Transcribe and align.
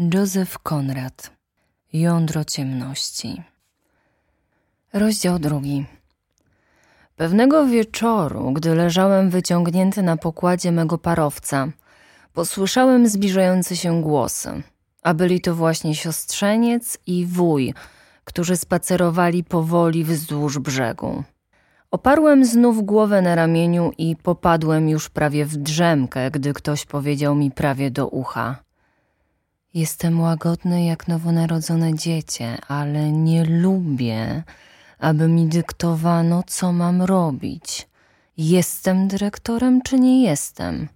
Józef 0.00 0.58
Konrad 0.58 1.30
Jądro 1.92 2.44
ciemności. 2.44 3.42
Rozdział 4.92 5.38
drugi. 5.38 5.86
Pewnego 7.16 7.66
wieczoru, 7.66 8.52
gdy 8.52 8.74
leżałem 8.74 9.30
wyciągnięty 9.30 10.02
na 10.02 10.16
pokładzie 10.16 10.72
mego 10.72 10.98
parowca, 10.98 11.68
posłyszałem 12.32 13.08
zbliżające 13.08 13.76
się 13.76 14.02
głosy, 14.02 14.62
a 15.02 15.14
byli 15.14 15.40
to 15.40 15.54
właśnie 15.54 15.94
siostrzeniec 15.94 16.98
i 17.06 17.26
wuj, 17.26 17.74
którzy 18.24 18.56
spacerowali 18.56 19.44
powoli 19.44 20.04
wzdłuż 20.04 20.58
brzegu. 20.58 21.24
Oparłem 21.90 22.44
znów 22.44 22.84
głowę 22.84 23.22
na 23.22 23.34
ramieniu 23.34 23.92
i 23.98 24.16
popadłem 24.16 24.88
już 24.88 25.08
prawie 25.10 25.44
w 25.44 25.56
drzemkę, 25.56 26.30
gdy 26.30 26.52
ktoś 26.52 26.86
powiedział 26.86 27.34
mi 27.34 27.50
prawie 27.50 27.90
do 27.90 28.08
ucha– 28.08 28.56
Jestem 29.74 30.20
łagodny 30.20 30.84
jak 30.84 31.08
nowonarodzone 31.08 31.94
dziecię, 31.94 32.58
ale 32.68 33.12
nie 33.12 33.44
lubię, 33.44 34.42
aby 34.98 35.28
mi 35.28 35.46
dyktowano, 35.46 36.42
co 36.46 36.72
mam 36.72 37.02
robić. 37.02 37.88
Jestem 38.36 39.08
dyrektorem, 39.08 39.82
czy 39.82 40.00
nie 40.00 40.22
jestem? 40.22 40.88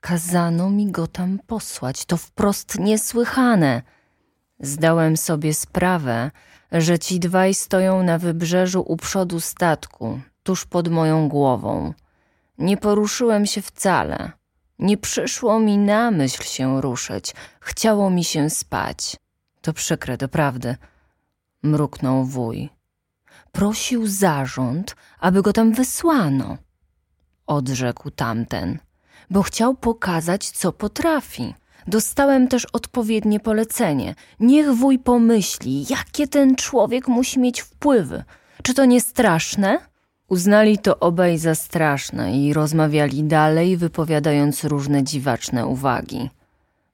Kazano 0.00 0.70
mi 0.70 0.90
go 0.90 1.06
tam 1.06 1.38
posłać. 1.46 2.04
To 2.04 2.16
wprost 2.16 2.78
niesłychane. 2.78 3.82
Zdałem 4.60 5.16
sobie 5.16 5.54
sprawę, 5.54 6.30
że 6.72 6.98
ci 6.98 7.20
dwaj 7.20 7.54
stoją 7.54 8.02
na 8.02 8.18
wybrzeżu 8.18 8.80
u 8.80 8.96
przodu 8.96 9.40
statku, 9.40 10.20
tuż 10.42 10.64
pod 10.64 10.88
moją 10.88 11.28
głową. 11.28 11.94
Nie 12.58 12.76
poruszyłem 12.76 13.46
się 13.46 13.62
wcale. 13.62 14.32
Nie 14.82 14.96
przyszło 14.96 15.60
mi 15.60 15.78
na 15.78 16.10
myśl 16.10 16.42
się 16.42 16.80
ruszyć, 16.80 17.34
chciało 17.60 18.10
mi 18.10 18.24
się 18.24 18.50
spać. 18.50 19.16
To 19.60 19.72
przykre, 19.72 20.16
doprawdy, 20.16 20.76
mruknął 21.62 22.24
wuj. 22.24 22.70
Prosił 23.52 24.06
zarząd, 24.06 24.96
aby 25.20 25.42
go 25.42 25.52
tam 25.52 25.72
wysłano, 25.72 26.58
odrzekł 27.46 28.10
tamten, 28.10 28.78
bo 29.30 29.42
chciał 29.42 29.74
pokazać, 29.74 30.50
co 30.50 30.72
potrafi. 30.72 31.54
Dostałem 31.86 32.48
też 32.48 32.66
odpowiednie 32.72 33.40
polecenie. 33.40 34.14
Niech 34.40 34.74
wuj 34.74 34.98
pomyśli, 34.98 35.86
jakie 35.90 36.28
ten 36.28 36.56
człowiek 36.56 37.08
musi 37.08 37.40
mieć 37.40 37.60
wpływy. 37.60 38.24
Czy 38.62 38.74
to 38.74 38.84
nie 38.84 39.00
straszne? 39.00 39.91
Uznali 40.32 40.78
to 40.78 40.98
obaj 40.98 41.38
za 41.38 41.54
straszne 41.54 42.38
i 42.38 42.52
rozmawiali 42.52 43.24
dalej, 43.24 43.76
wypowiadając 43.76 44.64
różne 44.64 45.04
dziwaczne 45.04 45.66
uwagi. 45.66 46.30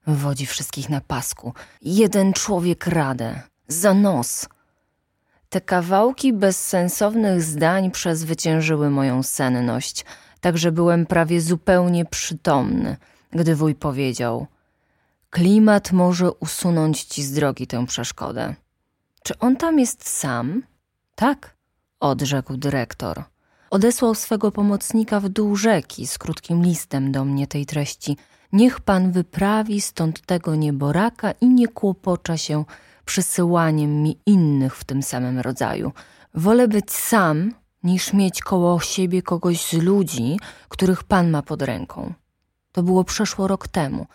Wodzi 0.07 0.45
wszystkich 0.45 0.89
na 0.89 1.01
pasku. 1.01 1.53
Jeden 1.81 2.33
człowiek 2.33 2.87
radę. 2.87 3.41
Za 3.67 3.93
nos. 3.93 4.49
Te 5.49 5.61
kawałki 5.61 6.33
bezsensownych 6.33 7.41
zdań 7.41 7.91
przezwyciężyły 7.91 8.89
moją 8.89 9.23
senność, 9.23 10.05
tak 10.41 10.57
że 10.57 10.71
byłem 10.71 11.05
prawie 11.05 11.41
zupełnie 11.41 12.05
przytomny, 12.05 12.97
gdy 13.31 13.55
wuj 13.55 13.75
powiedział: 13.75 14.47
Klimat 15.29 15.91
może 15.91 16.31
usunąć 16.31 17.03
ci 17.03 17.23
z 17.23 17.31
drogi 17.31 17.67
tę 17.67 17.85
przeszkodę. 17.85 18.55
Czy 19.23 19.39
on 19.39 19.55
tam 19.55 19.79
jest 19.79 20.09
sam? 20.09 20.63
Tak 21.15 21.58
odrzekł 21.99 22.57
dyrektor. 22.57 23.23
Odesłał 23.69 24.15
swego 24.15 24.51
pomocnika 24.51 25.19
w 25.19 25.29
dół 25.29 25.55
rzeki 25.55 26.07
z 26.07 26.17
krótkim 26.17 26.63
listem 26.63 27.11
do 27.11 27.25
mnie 27.25 27.47
tej 27.47 27.65
treści. 27.65 28.17
Niech 28.51 28.79
pan 28.79 29.11
wyprawi 29.11 29.81
stąd 29.81 30.25
tego 30.25 30.55
nieboraka 30.55 31.31
i 31.31 31.49
nie 31.49 31.67
kłopocza 31.67 32.37
się 32.37 32.65
przysyłaniem 33.05 34.03
mi 34.03 34.17
innych 34.25 34.75
w 34.75 34.83
tym 34.83 35.03
samym 35.03 35.39
rodzaju. 35.39 35.91
Wolę 36.33 36.67
być 36.67 36.91
sam, 36.91 37.53
niż 37.83 38.13
mieć 38.13 38.41
koło 38.41 38.79
siebie 38.79 39.21
kogoś 39.21 39.65
z 39.65 39.73
ludzi, 39.73 40.39
których 40.69 41.03
pan 41.03 41.29
ma 41.29 41.41
pod 41.41 41.61
ręką. 41.61 42.13
To 42.71 42.83
było 42.83 43.03
przeszło 43.03 43.47
rok 43.47 43.67
temu. 43.67 44.05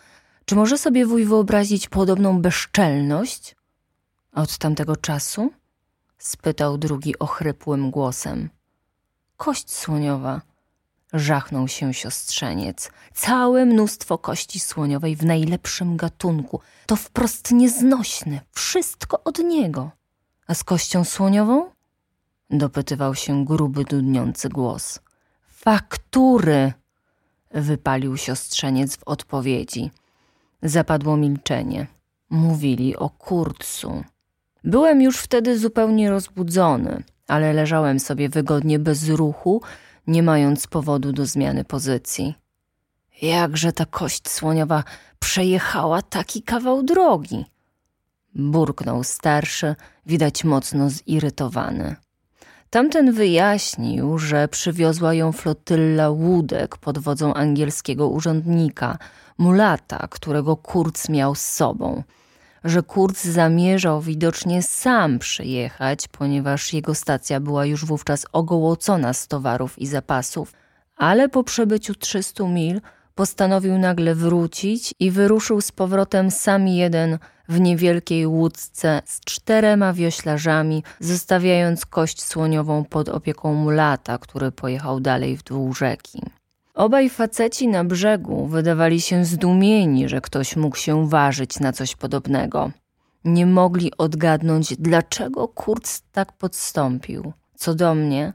Czy 0.45 0.55
może 0.55 0.77
sobie 0.77 1.05
wuj 1.05 1.25
wyobrazić 1.25 1.89
podobną 1.89 2.41
bezczelność? 2.41 3.55
Od 4.33 4.57
tamtego 4.57 4.95
czasu 4.95 5.51
spytał 6.17 6.77
drugi 6.77 7.19
ochrypłym 7.19 7.91
głosem. 7.91 8.49
Kość 9.37 9.71
słoniowa. 9.73 10.41
Żachnął 11.13 11.67
się 11.67 11.93
siostrzeniec. 11.93 12.91
Całe 13.13 13.65
mnóstwo 13.65 14.17
kości 14.17 14.59
słoniowej 14.59 15.15
w 15.15 15.25
najlepszym 15.25 15.97
gatunku. 15.97 16.61
To 16.85 16.95
wprost 16.95 17.51
nieznośne. 17.51 18.41
Wszystko 18.51 19.23
od 19.23 19.39
niego. 19.39 19.91
A 20.47 20.53
z 20.53 20.63
kością 20.63 21.03
słoniową? 21.03 21.69
Dopytywał 22.49 23.15
się 23.15 23.45
gruby, 23.45 23.83
dudniący 23.83 24.49
głos. 24.49 24.99
Faktury! 25.47 26.73
Wypalił 27.51 28.17
siostrzeniec 28.17 28.97
w 28.97 29.03
odpowiedzi. 29.03 29.91
Zapadło 30.61 31.17
milczenie. 31.17 31.87
Mówili 32.29 32.95
o 32.95 33.09
kurcu. 33.09 34.03
Byłem 34.65 35.01
już 35.01 35.17
wtedy 35.17 35.59
zupełnie 35.59 36.09
rozbudzony, 36.09 37.03
ale 37.27 37.53
leżałem 37.53 37.99
sobie 37.99 38.29
wygodnie 38.29 38.79
bez 38.79 39.09
ruchu, 39.09 39.61
nie 40.07 40.23
mając 40.23 40.67
powodu 40.67 41.13
do 41.13 41.25
zmiany 41.25 41.63
pozycji. 41.63 42.35
Jakże 43.21 43.73
ta 43.73 43.85
kość 43.85 44.29
słoniowa 44.29 44.83
przejechała 45.19 46.01
taki 46.01 46.43
kawał 46.43 46.83
drogi? 46.83 47.45
Burknął 48.35 49.03
starszy, 49.03 49.75
widać 50.05 50.43
mocno 50.43 50.89
zirytowany. 50.89 51.95
Tamten 52.69 53.11
wyjaśnił, 53.11 54.17
że 54.17 54.47
przywiozła 54.47 55.13
ją 55.13 55.31
flotylla 55.31 56.09
łódek 56.09 56.77
pod 56.77 56.97
wodzą 56.97 57.33
angielskiego 57.33 58.07
urzędnika, 58.07 58.97
mulata, 59.37 60.07
którego 60.09 60.57
Kurz 60.57 61.09
miał 61.09 61.35
z 61.35 61.41
sobą– 61.45 62.03
że 62.65 62.83
Kurz 62.83 63.23
zamierzał 63.23 64.01
widocznie 64.01 64.63
sam 64.63 65.19
przyjechać, 65.19 66.07
ponieważ 66.07 66.73
jego 66.73 66.95
stacja 66.95 67.39
była 67.39 67.65
już 67.65 67.85
wówczas 67.85 68.25
ogołocona 68.31 69.13
z 69.13 69.27
towarów 69.27 69.79
i 69.79 69.87
zapasów, 69.87 70.53
ale 70.97 71.29
po 71.29 71.43
przebyciu 71.43 71.95
300 71.95 72.47
mil 72.47 72.81
postanowił 73.15 73.77
nagle 73.77 74.15
wrócić 74.15 74.93
i 74.99 75.11
wyruszył 75.11 75.61
z 75.61 75.71
powrotem 75.71 76.31
sam 76.31 76.67
jeden 76.67 77.17
w 77.49 77.59
niewielkiej 77.59 78.27
łódce 78.27 79.01
z 79.05 79.19
czterema 79.19 79.93
wioślarzami, 79.93 80.83
zostawiając 80.99 81.85
kość 81.85 82.23
słoniową 82.23 82.85
pod 82.85 83.09
opieką 83.09 83.53
mulata, 83.53 84.17
który 84.17 84.51
pojechał 84.51 84.99
dalej 84.99 85.37
w 85.37 85.43
dół 85.43 85.73
rzeki. 85.73 86.21
Obaj 86.75 87.09
faceci 87.09 87.67
na 87.67 87.83
brzegu 87.83 88.47
wydawali 88.47 89.01
się 89.01 89.25
zdumieni, 89.25 90.09
że 90.09 90.21
ktoś 90.21 90.55
mógł 90.55 90.75
się 90.75 91.09
ważyć 91.09 91.59
na 91.59 91.73
coś 91.73 91.95
podobnego. 91.95 92.71
Nie 93.25 93.45
mogli 93.45 93.91
odgadnąć, 93.97 94.75
dlaczego 94.79 95.47
Kurz 95.47 96.01
tak 96.11 96.33
podstąpił. 96.33 97.33
Co 97.55 97.75
do 97.75 97.95
mnie, 97.95 98.33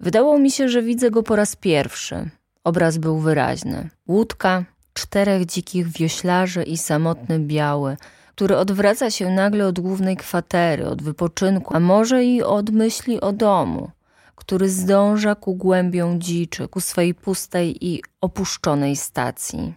wydało 0.00 0.38
mi 0.38 0.50
się, 0.50 0.68
że 0.68 0.82
widzę 0.82 1.10
go 1.10 1.22
po 1.22 1.36
raz 1.36 1.56
pierwszy. 1.56 2.30
Obraz 2.64 2.98
był 2.98 3.18
wyraźny. 3.18 3.90
Łódka, 4.08 4.64
czterech 4.94 5.46
dzikich 5.46 5.88
wioślarzy 5.88 6.62
i 6.62 6.78
samotny 6.78 7.38
biały, 7.38 7.96
który 8.34 8.56
odwraca 8.56 9.10
się 9.10 9.30
nagle 9.30 9.66
od 9.66 9.80
głównej 9.80 10.16
kwatery, 10.16 10.86
od 10.86 11.02
wypoczynku, 11.02 11.76
a 11.76 11.80
może 11.80 12.24
i 12.24 12.42
od 12.42 12.70
myśli 12.70 13.20
o 13.20 13.32
domu 13.32 13.90
który 14.36 14.68
zdąża 14.68 15.34
ku 15.34 15.54
głębiom 15.54 16.20
dziczy, 16.20 16.68
ku 16.68 16.80
swej 16.80 17.14
pustej 17.14 17.86
i 17.86 18.02
opuszczonej 18.20 18.96
stacji. 18.96 19.74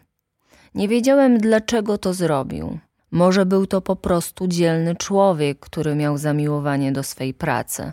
Nie 0.75 0.87
wiedziałem, 0.87 1.37
dlaczego 1.37 1.97
to 1.97 2.13
zrobił. 2.13 2.79
Może 3.11 3.45
był 3.45 3.67
to 3.67 3.81
po 3.81 3.95
prostu 3.95 4.47
dzielny 4.47 4.95
człowiek, 4.95 5.59
który 5.59 5.95
miał 5.95 6.17
zamiłowanie 6.17 6.91
do 6.91 7.03
swej 7.03 7.33
pracy. 7.33 7.91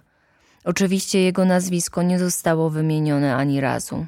Oczywiście 0.64 1.22
jego 1.22 1.44
nazwisko 1.44 2.02
nie 2.02 2.18
zostało 2.18 2.70
wymienione 2.70 3.36
ani 3.36 3.60
razu. 3.60 4.06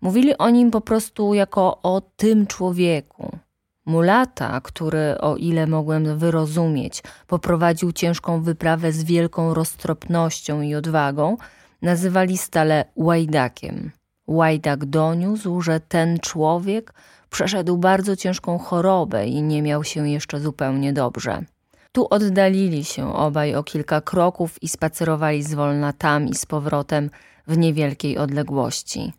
Mówili 0.00 0.38
o 0.38 0.50
nim 0.50 0.70
po 0.70 0.80
prostu 0.80 1.34
jako 1.34 1.82
o 1.82 2.00
tym 2.16 2.46
człowieku. 2.46 3.38
Mulata, 3.86 4.60
który, 4.60 5.18
o 5.20 5.36
ile 5.36 5.66
mogłem 5.66 6.18
wyrozumieć, 6.18 7.02
poprowadził 7.26 7.92
ciężką 7.92 8.42
wyprawę 8.42 8.92
z 8.92 9.04
wielką 9.04 9.54
roztropnością 9.54 10.60
i 10.60 10.74
odwagą, 10.74 11.36
nazywali 11.82 12.38
stale 12.38 12.84
łajdakiem. 12.96 13.90
Łajdak 14.26 14.84
doniósł, 14.84 15.60
że 15.60 15.80
ten 15.80 16.18
człowiek 16.18 16.94
przeszedł 17.30 17.78
bardzo 17.78 18.16
ciężką 18.16 18.58
chorobę 18.58 19.26
i 19.26 19.42
nie 19.42 19.62
miał 19.62 19.84
się 19.84 20.08
jeszcze 20.08 20.40
zupełnie 20.40 20.92
dobrze. 20.92 21.44
Tu 21.92 22.06
oddalili 22.10 22.84
się 22.84 23.14
obaj 23.14 23.54
o 23.54 23.62
kilka 23.62 24.00
kroków 24.00 24.62
i 24.62 24.68
spacerowali 24.68 25.42
zwolna 25.42 25.92
tam 25.92 26.28
i 26.28 26.34
z 26.34 26.46
powrotem 26.46 27.10
w 27.46 27.58
niewielkiej 27.58 28.18
odległości. 28.18 29.12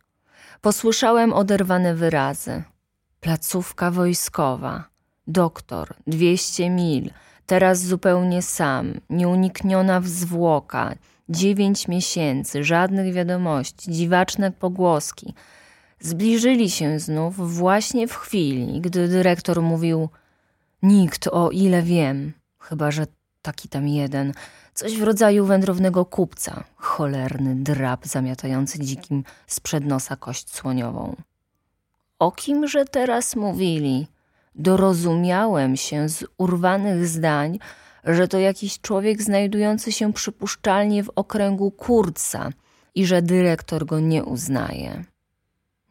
Posłyszałem 0.61 1.33
oderwane 1.33 1.95
wyrazy. 1.95 2.63
Placówka 3.19 3.91
wojskowa. 3.91 4.83
Doktor, 5.27 5.93
dwieście 6.07 6.69
mil, 6.69 7.11
teraz 7.45 7.79
zupełnie 7.79 8.41
sam, 8.41 8.93
nieunikniona 9.09 10.01
zwłoka, 10.03 10.93
dziewięć 11.31 11.87
miesięcy, 11.87 12.63
żadnych 12.63 13.13
wiadomości, 13.13 13.91
dziwaczne 13.91 14.51
pogłoski. 14.51 15.33
Zbliżyli 15.99 16.69
się 16.69 16.99
znów 16.99 17.57
właśnie 17.57 18.07
w 18.07 18.15
chwili, 18.15 18.81
gdy 18.81 19.07
dyrektor 19.07 19.61
mówił: 19.61 20.09
Nikt, 20.83 21.27
o 21.27 21.51
ile 21.51 21.81
wiem, 21.81 22.33
chyba 22.59 22.91
że 22.91 23.07
taki 23.41 23.69
tam 23.69 23.87
jeden, 23.87 24.33
coś 24.73 24.97
w 24.97 25.03
rodzaju 25.03 25.45
wędrownego 25.45 26.05
kupca, 26.05 26.63
cholerny 26.75 27.55
drab 27.55 28.05
zamiatający 28.05 28.79
dzikim 28.79 29.23
sprzed 29.47 29.85
nosa 29.85 30.15
kość 30.15 30.55
słoniową. 30.55 31.15
O 32.19 32.31
kimże 32.31 32.85
teraz 32.85 33.35
mówili? 33.35 34.07
Dorozumiałem 34.55 35.77
się 35.77 36.09
z 36.09 36.25
urwanych 36.37 37.07
zdań, 37.07 37.59
że 38.03 38.27
to 38.27 38.39
jakiś 38.39 38.81
człowiek 38.81 39.21
znajdujący 39.21 39.91
się 39.91 40.13
przypuszczalnie 40.13 41.03
w 41.03 41.11
okręgu 41.15 41.71
Kurca 41.71 42.49
i 42.95 43.05
że 43.05 43.21
dyrektor 43.21 43.85
go 43.85 43.99
nie 43.99 44.23
uznaje. 44.23 45.03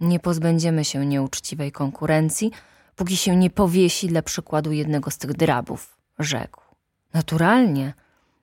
Nie 0.01 0.21
pozbędziemy 0.21 0.85
się 0.85 1.07
nieuczciwej 1.07 1.73
konkurencji, 1.73 2.51
póki 2.97 3.17
się 3.17 3.37
nie 3.37 3.51
powiesi 3.51 4.09
dla 4.09 4.23
przykładu 4.23 4.73
jednego 4.73 5.11
z 5.11 5.19
tych 5.19 5.33
drabów, 5.33 5.97
rzekł. 6.19 6.61
Naturalnie, 7.15 7.95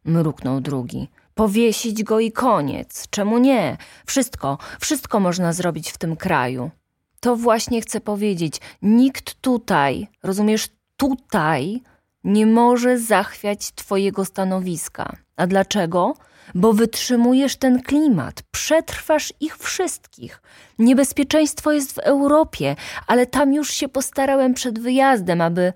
mruknął 0.05 0.61
drugi. 0.61 1.09
Powiesić 1.35 2.03
go 2.03 2.19
i 2.19 2.31
koniec. 2.31 3.07
Czemu 3.09 3.37
nie? 3.37 3.77
Wszystko, 4.05 4.57
wszystko 4.79 5.19
można 5.19 5.53
zrobić 5.53 5.91
w 5.91 5.97
tym 5.97 6.15
kraju. 6.15 6.71
To 7.19 7.35
właśnie 7.35 7.81
chcę 7.81 8.01
powiedzieć. 8.01 8.61
Nikt 8.81 9.41
tutaj, 9.41 10.07
rozumiesz, 10.23 10.69
tutaj 10.97 11.81
nie 12.27 12.45
może 12.45 12.99
zachwiać 12.99 13.71
twojego 13.71 14.25
stanowiska. 14.25 15.15
A 15.35 15.47
dlaczego? 15.47 16.13
Bo 16.55 16.73
wytrzymujesz 16.73 17.55
ten 17.55 17.81
klimat, 17.81 18.43
przetrwasz 18.51 19.33
ich 19.39 19.57
wszystkich. 19.57 20.41
Niebezpieczeństwo 20.79 21.71
jest 21.71 21.91
w 21.91 21.97
Europie, 21.97 22.75
ale 23.07 23.25
tam 23.25 23.53
już 23.53 23.71
się 23.71 23.89
postarałem 23.89 24.53
przed 24.53 24.79
wyjazdem, 24.79 25.41
aby. 25.41 25.73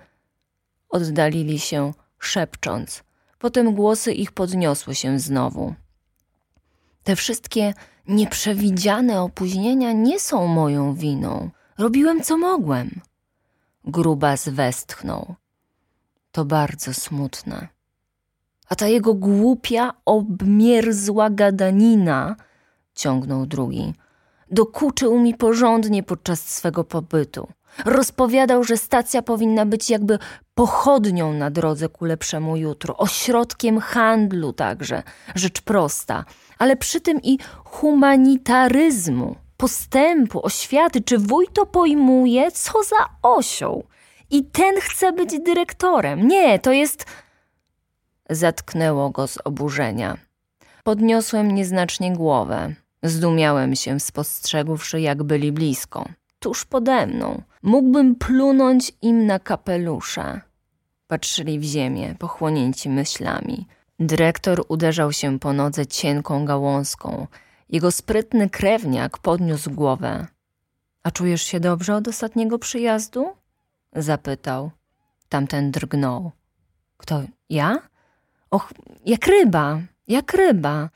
Oddalili 0.90 1.60
się, 1.60 1.94
szepcząc. 2.20 3.04
Potem 3.40 3.76
głosy 3.76 4.14
ich 4.14 4.32
podniosły 4.32 4.96
się 4.96 5.20
znowu. 5.20 5.74
Te 7.04 7.16
wszystkie 7.16 7.74
nieprzewidziane 8.08 9.22
opóźnienia 9.22 9.92
nie 9.92 10.20
są 10.20 10.48
moją 10.48 10.94
winą. 10.94 11.50
Robiłem 11.78 12.24
co 12.24 12.38
mogłem. 12.38 13.02
Grubas 13.86 14.50
westchnął. 14.50 15.36
To 16.32 16.46
bardzo 16.46 16.94
smutne. 16.94 17.68
A 18.70 18.76
ta 18.76 18.88
jego 18.88 19.14
głupia, 19.14 19.94
obmierzła 20.06 21.30
gadanina, 21.30 22.36
ciągnął 22.96 23.46
drugi, 23.46 23.94
dokuczył 24.52 25.20
mi 25.20 25.34
porządnie 25.34 26.04
podczas 26.04 26.40
swego 26.40 26.84
pobytu. 26.84 27.48
Rozpowiadał, 27.86 28.64
że 28.64 28.78
stacja 28.78 29.22
powinna 29.22 29.66
być 29.66 29.90
jakby 29.90 30.20
pochodnią 30.54 31.34
na 31.34 31.52
drodze 31.52 31.90
ku 31.90 32.06
lepszemu 32.06 32.58
jutru, 32.58 32.94
ośrodkiem 32.98 33.80
handlu 33.80 34.54
także, 34.54 35.04
rzecz 35.36 35.62
prosta, 35.62 36.26
ale 36.58 36.76
przy 36.76 37.02
tym 37.02 37.22
i 37.22 37.38
humanitaryzmu, 37.64 39.36
postępu, 39.58 40.46
oświaty. 40.46 41.02
Czy 41.02 41.18
wuj 41.18 41.48
to 41.54 41.66
pojmuje? 41.66 42.52
Co 42.52 42.84
za 42.84 43.10
osioł? 43.22 43.84
I 44.32 44.44
ten 44.44 44.76
chce 44.82 45.14
być 45.14 45.40
dyrektorem. 45.40 46.28
Nie, 46.28 46.60
to 46.60 46.72
jest. 46.72 47.06
Zatknęło 48.30 49.10
go 49.10 49.28
z 49.28 49.38
oburzenia. 49.44 50.18
Podniosłem 50.84 51.52
nieznacznie 51.52 52.14
głowę. 52.14 52.76
Zdumiałem 53.04 53.76
się, 53.76 54.00
spostrzegłszy, 54.00 55.02
jak 55.02 55.24
byli 55.24 55.52
blisko 55.52 56.06
tuż 56.42 56.66
pode 56.66 57.08
mną. 57.08 57.42
Mógłbym 57.64 58.16
plunąć 58.16 58.92
im 59.02 59.26
na 59.26 59.40
kapelusze. 59.40 60.42
Patrzyli 61.08 61.60
w 61.60 61.64
ziemię, 61.64 62.16
pochłonięci 62.20 62.90
myślami. 62.90 63.68
Dyrektor 64.00 64.66
uderzał 64.68 65.12
się 65.12 65.40
po 65.40 65.54
nodze 65.54 65.88
cienką 65.88 66.46
gałązką. 66.46 67.28
Jego 67.70 67.92
sprytny 67.92 68.50
krewniak 68.50 69.18
podniósł 69.18 69.72
głowę. 69.72 70.28
A 71.04 71.12
czujesz 71.12 71.42
się 71.42 71.60
dobrze 71.60 71.96
od 71.96 72.08
ostatniego 72.08 72.60
przyjazdu? 72.60 73.30
Zapytał. 73.96 74.72
Tamten 75.30 75.72
drgnął. 75.72 76.32
Kto, 76.98 77.22
ja? 77.50 77.80
Och, 78.50 78.74
jak 79.06 79.28
ryba, 79.28 79.80
jak 80.08 80.34
ryba. 80.34 80.90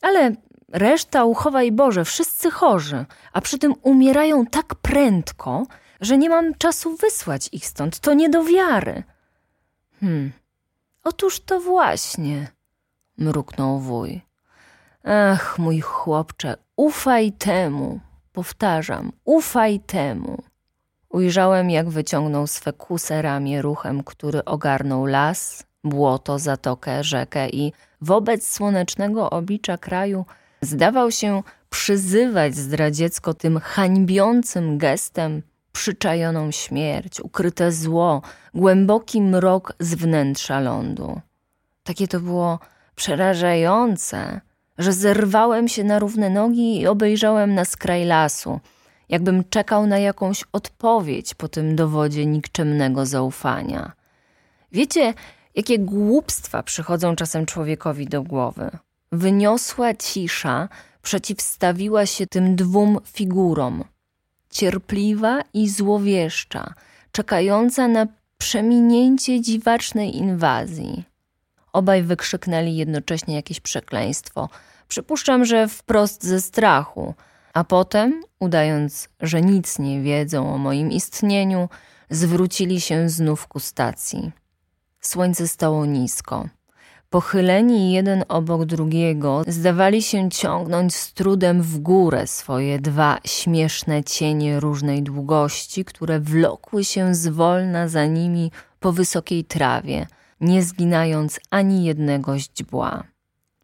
Ale 0.00 0.36
Reszta, 0.72 1.24
uchowaj 1.24 1.72
Boże, 1.72 2.04
wszyscy 2.04 2.50
chorzy, 2.50 3.04
a 3.32 3.40
przy 3.40 3.58
tym 3.58 3.74
umierają 3.82 4.46
tak 4.46 4.74
prędko, 4.74 5.66
że 6.00 6.18
nie 6.18 6.28
mam 6.28 6.54
czasu 6.54 6.96
wysłać 6.96 7.48
ich 7.52 7.66
stąd. 7.66 8.00
To 8.00 8.14
nie 8.14 8.28
do 8.28 8.44
wiary. 8.44 9.02
Hmm, 10.00 10.32
otóż 11.04 11.40
to 11.40 11.60
właśnie, 11.60 12.48
mruknął 13.18 13.78
wuj. 13.80 14.20
Ach, 15.04 15.58
mój 15.58 15.80
chłopcze, 15.80 16.56
ufaj 16.76 17.32
temu, 17.32 18.00
powtarzam, 18.32 19.12
ufaj 19.24 19.80
temu. 19.80 20.42
Ujrzałem, 21.12 21.70
jak 21.70 21.88
wyciągnął 21.88 22.46
swe 22.46 22.72
kuse 22.72 23.22
ramię 23.22 23.62
ruchem, 23.62 24.04
który 24.04 24.44
ogarnął 24.44 25.06
las, 25.06 25.64
błoto, 25.84 26.38
zatokę, 26.38 27.04
rzekę 27.04 27.48
i 27.48 27.72
wobec 28.00 28.48
słonecznego 28.48 29.30
oblicza 29.30 29.78
kraju– 29.78 30.24
Zdawał 30.62 31.10
się 31.10 31.42
przyzywać 31.70 32.56
zdradziecko 32.56 33.34
tym 33.34 33.60
hańbiącym 33.60 34.78
gestem 34.78 35.42
przyczajoną 35.72 36.50
śmierć, 36.50 37.20
ukryte 37.20 37.72
zło, 37.72 38.22
głęboki 38.54 39.22
mrok 39.22 39.72
z 39.80 39.94
wnętrza 39.94 40.60
lądu. 40.60 41.20
Takie 41.84 42.08
to 42.08 42.20
było 42.20 42.58
przerażające, 42.94 44.40
że 44.78 44.92
zerwałem 44.92 45.68
się 45.68 45.84
na 45.84 45.98
równe 45.98 46.30
nogi 46.30 46.80
i 46.80 46.86
obejrzałem 46.86 47.54
na 47.54 47.64
skraj 47.64 48.04
lasu, 48.04 48.60
jakbym 49.08 49.44
czekał 49.50 49.86
na 49.86 49.98
jakąś 49.98 50.44
odpowiedź 50.52 51.34
po 51.34 51.48
tym 51.48 51.76
dowodzie 51.76 52.26
nikczemnego 52.26 53.06
zaufania. 53.06 53.92
Wiecie, 54.72 55.14
jakie 55.54 55.78
głupstwa 55.78 56.62
przychodzą 56.62 57.16
czasem 57.16 57.46
człowiekowi 57.46 58.06
do 58.06 58.22
głowy. 58.22 58.70
Wyniosła 59.12 59.94
cisza 59.94 60.68
przeciwstawiła 61.02 62.06
się 62.06 62.26
tym 62.26 62.56
dwóm 62.56 62.98
figurom. 63.06 63.84
Cierpliwa 64.50 65.40
i 65.54 65.68
złowieszcza, 65.68 66.74
czekająca 67.12 67.88
na 67.88 68.06
przeminięcie 68.38 69.40
dziwacznej 69.40 70.16
inwazji. 70.16 71.04
Obaj 71.72 72.02
wykrzyknęli 72.02 72.76
jednocześnie 72.76 73.34
jakieś 73.34 73.60
przekleństwo. 73.60 74.48
Przypuszczam, 74.88 75.44
że 75.44 75.68
wprost 75.68 76.24
ze 76.24 76.40
strachu, 76.40 77.14
a 77.52 77.64
potem, 77.64 78.22
udając, 78.40 79.08
że 79.20 79.42
nic 79.42 79.78
nie 79.78 80.02
wiedzą 80.02 80.54
o 80.54 80.58
moim 80.58 80.92
istnieniu, 80.92 81.68
zwrócili 82.10 82.80
się 82.80 83.08
znów 83.08 83.46
ku 83.46 83.60
stacji. 83.60 84.32
Słońce 85.00 85.48
stało 85.48 85.86
nisko. 85.86 86.48
Pochyleni 87.10 87.92
jeden 87.92 88.24
obok 88.28 88.64
drugiego, 88.64 89.42
zdawali 89.46 90.02
się 90.02 90.30
ciągnąć 90.30 90.94
z 90.94 91.12
trudem 91.12 91.62
w 91.62 91.78
górę 91.78 92.26
swoje 92.26 92.78
dwa 92.78 93.18
śmieszne 93.24 94.04
cienie 94.04 94.60
różnej 94.60 95.02
długości, 95.02 95.84
które 95.84 96.20
wlokły 96.20 96.84
się 96.84 97.14
zwolna 97.14 97.88
za 97.88 98.06
nimi 98.06 98.50
po 98.80 98.92
wysokiej 98.92 99.44
trawie, 99.44 100.06
nie 100.40 100.62
zginając 100.62 101.40
ani 101.50 101.84
jednego 101.84 102.38
źdźbła. 102.38 103.11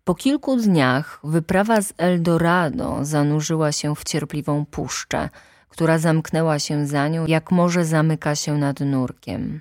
Po 0.09 0.15
kilku 0.15 0.57
dniach 0.57 1.21
wyprawa 1.25 1.83
z 1.83 1.93
Eldorado 1.99 2.99
zanurzyła 3.03 3.73
się 3.73 3.95
w 3.95 4.05
cierpliwą 4.05 4.67
puszczę, 4.67 5.29
która 5.69 5.99
zamknęła 5.99 6.59
się 6.59 6.87
za 6.87 7.09
nią, 7.09 7.27
jak 7.27 7.51
morze 7.51 7.85
zamyka 7.85 8.35
się 8.35 8.59
nad 8.59 8.81
nurkiem. 8.81 9.61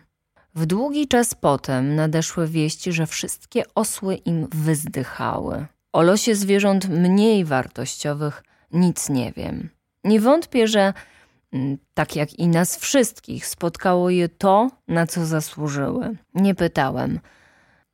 W 0.56 0.66
długi 0.66 1.08
czas 1.08 1.36
potem 1.36 1.96
nadeszły 1.96 2.48
wieści, 2.48 2.92
że 2.92 3.08
wszystkie 3.08 3.64
osły 3.76 4.16
im 4.16 4.48
wyzdychały. 4.52 5.66
O 5.94 6.02
losie 6.02 6.36
zwierząt 6.36 6.90
mniej 6.90 7.46
wartościowych 7.46 8.44
nic 8.72 9.10
nie 9.10 9.32
wiem. 9.32 9.70
Nie 10.04 10.20
wątpię, 10.20 10.68
że 10.68 10.94
mm, 11.54 11.78
tak 11.94 12.16
jak 12.16 12.40
i 12.40 12.48
nas 12.48 12.78
wszystkich, 12.78 13.46
spotkało 13.46 14.10
je 14.10 14.30
to, 14.30 14.72
na 14.88 15.08
co 15.08 15.26
zasłużyły. 15.26 16.16
Nie 16.34 16.56
pytałem. 16.56 17.20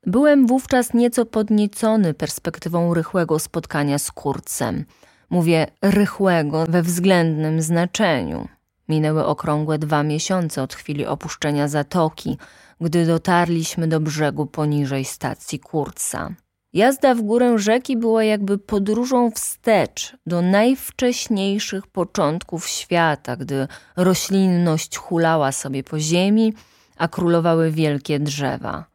Byłem 0.06 0.48
wówczas 0.48 0.94
nieco 0.94 1.26
podniecony 1.26 2.14
perspektywą 2.14 2.94
rychłego 2.94 3.40
spotkania 3.40 4.00
z 4.00 4.12
kurcem. 4.12 4.86
Mówię 5.30 5.68
rychłego 5.82 6.66
we 6.70 6.82
względnym 6.82 7.62
znaczeniu. 7.62 8.48
Minęły 8.90 9.26
okrągłe 9.26 9.78
dwa 9.78 10.04
miesiące 10.04 10.62
od 10.62 10.74
chwili 10.74 11.06
opuszczenia 11.06 11.68
zatoki, 11.68 12.38
gdy 12.82 13.06
dotarliśmy 13.06 13.88
do 13.88 14.00
brzegu 14.00 14.46
poniżej 14.46 15.06
stacji 15.06 15.60
Kurca. 15.60 16.30
Jazda 16.74 17.16
w 17.16 17.22
górę 17.22 17.58
rzeki 17.58 17.98
była 17.98 18.24
jakby 18.24 18.58
podróżą 18.58 19.32
wstecz 19.32 20.18
do 20.26 20.42
najwcześniejszych 20.42 21.88
początków 21.88 22.68
świata, 22.68 23.36
gdy 23.36 23.68
roślinność 23.96 24.98
hulała 24.98 25.52
sobie 25.52 25.84
po 25.84 26.00
ziemi, 26.00 26.54
a 26.98 27.08
królowały 27.08 27.72
wielkie 27.72 28.20
drzewa. 28.20 28.93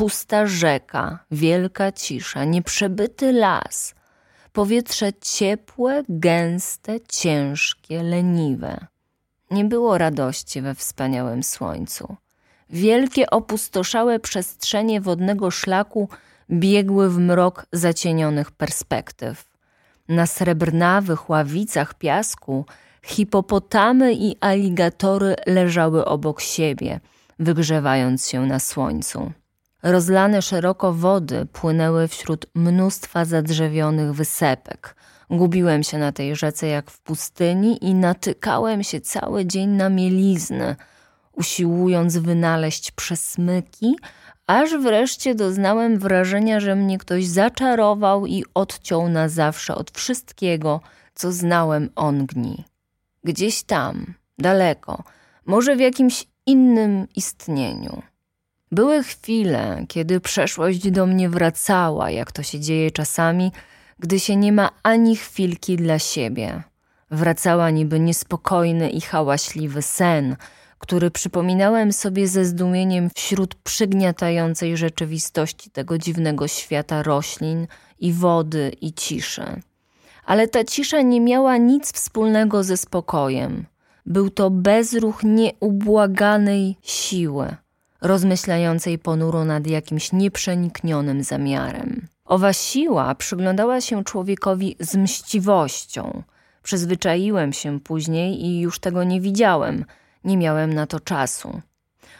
Pusta 0.00 0.46
rzeka, 0.46 1.18
wielka 1.30 1.92
cisza, 1.92 2.44
nieprzebyty 2.44 3.32
las, 3.32 3.94
powietrze 4.52 5.12
ciepłe, 5.12 6.02
gęste, 6.08 7.00
ciężkie, 7.00 8.02
leniwe. 8.02 8.86
Nie 9.50 9.64
było 9.64 9.98
radości 9.98 10.62
we 10.62 10.74
wspaniałym 10.74 11.42
słońcu. 11.42 12.16
Wielkie, 12.70 13.30
opustoszałe 13.30 14.18
przestrzenie 14.18 15.00
wodnego 15.00 15.50
szlaku 15.50 16.08
biegły 16.50 17.10
w 17.10 17.18
mrok 17.18 17.66
zacienionych 17.72 18.50
perspektyw. 18.50 19.48
Na 20.08 20.26
srebrnawych 20.26 21.30
ławicach 21.30 21.94
piasku 21.94 22.64
hipopotamy 23.02 24.14
i 24.14 24.36
aligatory 24.40 25.36
leżały 25.46 26.04
obok 26.04 26.40
siebie, 26.40 27.00
wygrzewając 27.38 28.28
się 28.28 28.46
na 28.46 28.58
słońcu. 28.58 29.32
Rozlane 29.82 30.42
szeroko 30.42 30.92
wody 30.92 31.46
płynęły 31.52 32.08
wśród 32.08 32.46
mnóstwa 32.54 33.24
zadrzewionych 33.24 34.12
wysepek. 34.12 34.96
Gubiłem 35.30 35.82
się 35.82 35.98
na 35.98 36.12
tej 36.12 36.36
rzece 36.36 36.66
jak 36.66 36.90
w 36.90 37.00
pustyni 37.00 37.84
i 37.84 37.94
natykałem 37.94 38.82
się 38.82 39.00
cały 39.00 39.46
dzień 39.46 39.68
na 39.70 39.88
mielizny, 39.88 40.76
usiłując 41.32 42.16
wynaleźć 42.16 42.90
przesmyki, 42.90 43.96
aż 44.46 44.76
wreszcie 44.76 45.34
doznałem 45.34 45.98
wrażenia, 45.98 46.60
że 46.60 46.76
mnie 46.76 46.98
ktoś 46.98 47.26
zaczarował 47.26 48.26
i 48.26 48.44
odciął 48.54 49.08
na 49.08 49.28
zawsze 49.28 49.74
od 49.74 49.90
wszystkiego, 49.90 50.80
co 51.14 51.32
znałem 51.32 51.90
ongni. 51.96 52.64
Gdzieś 53.24 53.62
tam, 53.62 54.14
daleko, 54.38 55.04
może 55.46 55.76
w 55.76 55.80
jakimś 55.80 56.26
innym 56.46 57.06
istnieniu. 57.16 58.02
Były 58.72 59.02
chwile, 59.02 59.84
kiedy 59.88 60.20
przeszłość 60.20 60.90
do 60.90 61.06
mnie 61.06 61.28
wracała, 61.28 62.10
jak 62.10 62.32
to 62.32 62.42
się 62.42 62.60
dzieje 62.60 62.90
czasami, 62.90 63.52
gdy 63.98 64.20
się 64.20 64.36
nie 64.36 64.52
ma 64.52 64.70
ani 64.82 65.16
chwilki 65.16 65.76
dla 65.76 65.98
siebie. 65.98 66.62
Wracała 67.10 67.70
niby 67.70 68.00
niespokojny 68.00 68.90
i 68.90 69.00
hałaśliwy 69.00 69.82
sen, 69.82 70.36
który 70.78 71.10
przypominałem 71.10 71.92
sobie 71.92 72.28
ze 72.28 72.44
zdumieniem 72.44 73.10
wśród 73.16 73.54
przygniatającej 73.54 74.76
rzeczywistości 74.76 75.70
tego 75.70 75.98
dziwnego 75.98 76.48
świata 76.48 77.02
roślin 77.02 77.66
i 77.98 78.12
wody 78.12 78.72
i 78.80 78.92
ciszy. 78.92 79.62
Ale 80.24 80.48
ta 80.48 80.64
cisza 80.64 81.02
nie 81.02 81.20
miała 81.20 81.56
nic 81.56 81.92
wspólnego 81.92 82.64
ze 82.64 82.76
spokojem. 82.76 83.66
Był 84.06 84.30
to 84.30 84.50
bezruch 84.50 85.22
nieubłaganej 85.24 86.76
siły, 86.82 87.56
rozmyślającej 88.00 88.98
ponuro 88.98 89.44
nad 89.44 89.66
jakimś 89.66 90.12
nieprzeniknionym 90.12 91.22
zamiarem. 91.22 92.06
Owa 92.24 92.52
siła 92.52 93.14
przyglądała 93.14 93.80
się 93.80 94.04
człowiekowi 94.04 94.76
z 94.80 94.96
mściwością. 94.96 96.22
Przyzwyczaiłem 96.62 97.52
się 97.52 97.80
później 97.80 98.44
i 98.44 98.60
już 98.60 98.78
tego 98.78 99.04
nie 99.04 99.20
widziałem– 99.20 99.84
nie 100.24 100.36
miałem 100.36 100.72
na 100.72 100.86
to 100.86 101.00
czasu. 101.00 101.60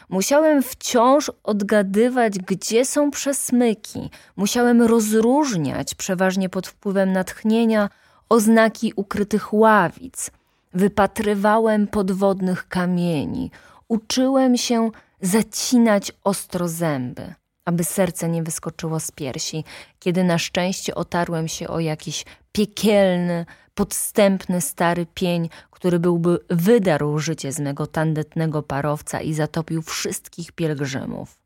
Musiałem 0.09 0.63
wciąż 0.63 1.31
odgadywać, 1.43 2.39
gdzie 2.39 2.85
są 2.85 3.11
przesmyki. 3.11 4.09
Musiałem 4.35 4.81
rozróżniać, 4.81 5.95
przeważnie 5.95 6.49
pod 6.49 6.67
wpływem 6.67 7.11
natchnienia, 7.11 7.89
oznaki 8.29 8.93
ukrytych 8.95 9.53
ławic. 9.53 10.31
Wypatrywałem 10.73 11.87
podwodnych 11.87 12.67
kamieni. 12.67 13.51
Uczyłem 13.87 14.57
się 14.57 14.89
zacinać 15.21 16.11
ostro 16.23 16.67
zęby, 16.67 17.33
aby 17.65 17.83
serce 17.83 18.29
nie 18.29 18.43
wyskoczyło 18.43 18.99
z 18.99 19.11
piersi, 19.11 19.63
kiedy 19.99 20.23
na 20.23 20.37
szczęście 20.37 20.95
otarłem 20.95 21.47
się 21.47 21.67
o 21.67 21.79
jakiś 21.79 22.25
piekielny, 22.51 23.45
podstępny 23.75 24.61
stary 24.61 25.05
pień, 25.05 25.49
który 25.71 25.99
byłby 25.99 26.39
wydarł 26.49 27.19
życie 27.19 27.51
z 27.51 27.59
mego 27.59 27.87
tandetnego 27.87 28.63
parowca 28.63 29.21
i 29.21 29.33
zatopił 29.33 29.81
wszystkich 29.81 30.51
pielgrzymów. 30.51 31.37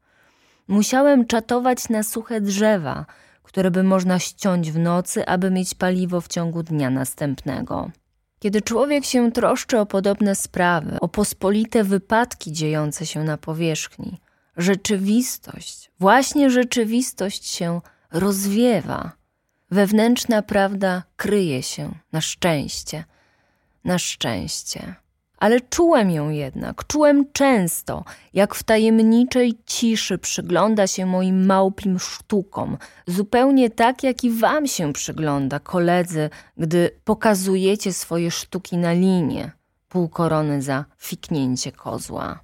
Musiałem 0.68 1.28
czatować 1.28 1.90
na 1.90 2.04
suche 2.04 2.42
drzewa, 2.42 3.06
które 3.44 3.72
by 3.72 3.84
można 3.84 4.20
ściąć 4.20 4.72
w 4.72 4.80
nocy, 4.80 5.26
aby 5.26 5.52
mieć 5.52 5.74
paliwo 5.74 6.22
w 6.22 6.28
ciągu 6.28 6.64
dnia 6.64 6.90
następnego. 6.90 7.92
Kiedy 8.40 8.62
człowiek 8.62 9.06
się 9.06 9.32
troszczy 9.32 9.80
o 9.80 9.86
podobne 9.86 10.36
sprawy, 10.36 10.98
o 11.00 11.08
pospolite 11.08 11.84
wypadki 11.84 12.52
dziejące 12.52 13.06
się 13.06 13.24
na 13.24 13.38
powierzchni, 13.38 14.18
rzeczywistość, 14.58 15.92
właśnie 16.00 16.50
rzeczywistość 16.50 17.46
się 17.46 17.82
rozwiewa 18.12 19.12
Wewnętrzna 19.72 20.42
prawda 20.42 21.04
kryje 21.16 21.64
się, 21.64 21.92
na 22.12 22.22
szczęście, 22.22 23.04
na 23.84 24.00
szczęście. 24.00 24.96
Ale 25.38 25.62
czułem 25.62 26.12
ją 26.12 26.30
jednak, 26.30 26.88
czułem 26.88 27.26
często, 27.34 28.04
jak 28.34 28.56
w 28.56 28.64
tajemniczej 28.64 29.54
ciszy 29.66 30.18
przygląda 30.18 30.88
się 30.88 31.06
moim 31.06 31.46
małpim 31.46 32.00
sztukom, 32.00 32.78
zupełnie 33.08 33.70
tak, 33.70 34.04
jak 34.04 34.24
i 34.24 34.32
wam 34.32 34.68
się 34.68 34.94
przygląda, 34.94 35.60
koledzy, 35.60 36.30
gdy 36.58 36.92
pokazujecie 37.04 37.94
swoje 37.94 38.32
sztuki 38.32 38.78
na 38.78 38.94
linie, 38.94 39.52
pół 39.90 40.10
korony 40.10 40.62
za 40.62 40.86
fiknięcie 40.98 41.72
kozła. 41.72 42.40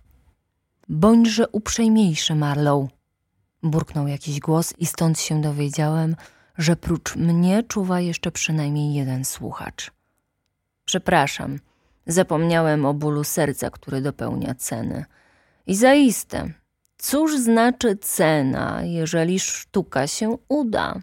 Bądźże 0.89 1.47
uprzejmiejszy, 1.47 2.35
Marlow, 2.35 2.89
burknął 3.63 4.07
jakiś 4.07 4.39
głos 4.39 4.73
i 4.77 4.85
stąd 4.85 5.19
się 5.19 5.41
dowiedziałem, 5.41 6.15
że 6.57 6.75
prócz 6.75 7.15
mnie 7.15 7.63
czuwa 7.63 7.99
jeszcze 7.99 8.31
przynajmniej 8.31 8.93
jeden 8.93 9.25
słuchacz. 9.25 9.91
Przepraszam, 10.85 11.59
zapomniałem 12.11 12.85
o 12.85 12.93
bólu 12.93 13.23
serca, 13.23 13.69
który 13.69 14.01
dopełnia 14.01 14.55
ceny. 14.55 15.05
I 15.67 15.75
zaiste, 15.75 16.53
cóż 16.97 17.37
znaczy 17.37 17.97
cena, 17.97 18.81
jeżeli 18.83 19.39
sztuka 19.39 20.07
się 20.07 20.37
uda? 20.49 21.01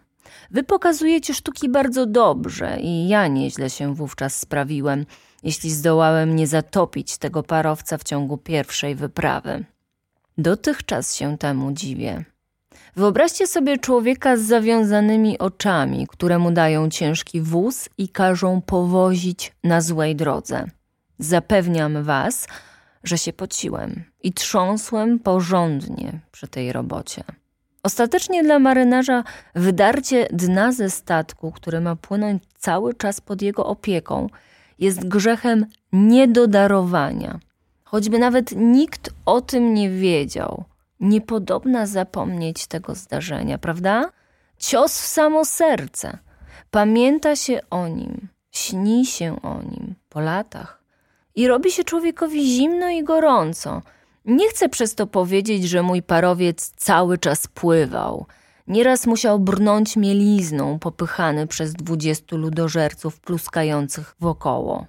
Wy 0.51 0.63
pokazujecie 0.63 1.35
sztuki 1.35 1.69
bardzo 1.69 2.07
dobrze 2.07 2.77
i 2.81 3.09
ja 3.09 3.27
nieźle 3.27 3.71
się 3.71 3.95
wówczas 3.95 4.39
sprawiłem, 4.41 5.07
jeśli 5.43 5.71
zdołałem 5.71 6.37
nie 6.37 6.47
zatopić 6.47 7.19
tego 7.19 7.43
parowca 7.43 7.99
w 7.99 8.05
ciągu 8.05 8.39
pierwszej 8.39 8.95
wyprawy. 8.95 9.65
Dotychczas 10.39 11.15
się 11.17 11.39
temu 11.39 11.73
dziwię. 11.73 12.25
Wyobraźcie 12.97 13.47
sobie 13.47 13.79
człowieka 13.79 14.37
z 14.37 14.41
zawiązanymi 14.41 15.39
oczami, 15.39 16.07
któremu 16.07 16.51
dają 16.51 16.91
ciężki 16.91 17.41
wóz 17.41 17.89
i 17.99 18.09
każą 18.09 18.63
powozić 18.63 19.53
na 19.65 19.81
złej 19.81 20.17
drodze. 20.17 20.67
Zapewniam 21.19 22.03
was, 22.03 22.49
że 23.05 23.19
się 23.19 23.33
pociłem 23.33 24.05
i 24.23 24.33
trząsłem 24.33 25.19
porządnie 25.19 26.21
przy 26.33 26.49
tej 26.49 26.73
robocie. 26.73 27.25
Ostatecznie 27.83 28.43
dla 28.43 28.59
marynarza 28.59 29.25
wydarcie 29.55 30.29
dna 30.33 30.73
ze 30.73 30.91
statku, 30.91 31.53
który 31.53 31.81
ma 31.81 31.97
płynąć 31.97 32.43
cały 32.59 32.95
czas 32.95 33.21
pod 33.21 33.43
jego 33.43 33.67
opieką, 33.67 34.27
jest 34.79 35.09
grzechem 35.09 35.67
niedodarowania. 35.93 37.41
Choćby 37.85 38.19
nawet 38.19 38.53
nikt 38.57 39.11
o 39.27 39.41
tym 39.41 39.75
nie 39.75 39.91
wiedział– 39.91 40.65
niepodobna 41.01 41.87
zapomnieć 41.87 42.67
tego 42.67 42.95
zdarzenia, 42.95 43.59
prawda? 43.59 44.11
Cios 44.59 45.01
w 45.01 45.07
samo 45.07 45.45
serce. 45.45 46.19
Pamięta 46.71 47.37
się 47.37 47.61
o 47.71 47.89
nim, 47.89 48.29
śni 48.51 49.07
się 49.07 49.43
o 49.43 49.63
nim 49.63 49.95
po 50.09 50.21
latach 50.21 50.78
i 51.39 51.49
robi 51.49 51.73
się 51.73 51.85
człowiekowi 51.85 52.57
zimno 52.57 52.89
i 52.89 53.05
gorąco. 53.05 53.83
Nie 54.25 54.49
chcę 54.49 54.69
przez 54.69 54.95
to 54.95 55.07
powiedzieć, 55.07 55.65
że 55.69 55.83
mój 55.83 56.03
parowiec 56.03 56.71
cały 56.77 57.19
czas 57.19 57.47
pływał. 57.47 58.27
Nieraz 58.67 59.07
musiał 59.07 59.39
brnąć 59.39 59.97
mielizną, 59.97 60.79
popychany 60.79 61.47
przez 61.47 61.73
dwudziestu 61.73 62.37
ludożerców 62.37 63.21
pluskających 63.21 64.17
wokoło. 64.21 64.87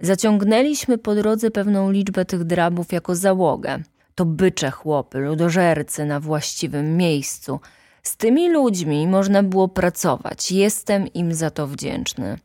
Zaciągnęliśmy 0.00 0.98
po 0.98 1.14
drodze 1.14 1.50
pewną 1.50 1.90
liczbę 1.90 2.24
tych 2.24 2.44
drabów 2.44 2.92
jako 2.92 3.14
załogę– 3.14 3.78
to 4.16 4.24
bycze 4.24 4.70
chłopy, 4.70 5.18
ludożercy 5.18 6.04
na 6.04 6.20
właściwym 6.20 6.96
miejscu. 6.96 7.60
Z 8.02 8.16
tymi 8.16 8.50
ludźmi 8.50 9.06
można 9.06 9.42
było 9.42 9.68
pracować. 9.68 10.52
Jestem 10.52 11.12
im 11.12 11.34
za 11.34 11.50
to 11.50 11.66
wdzięczny. 11.66 12.38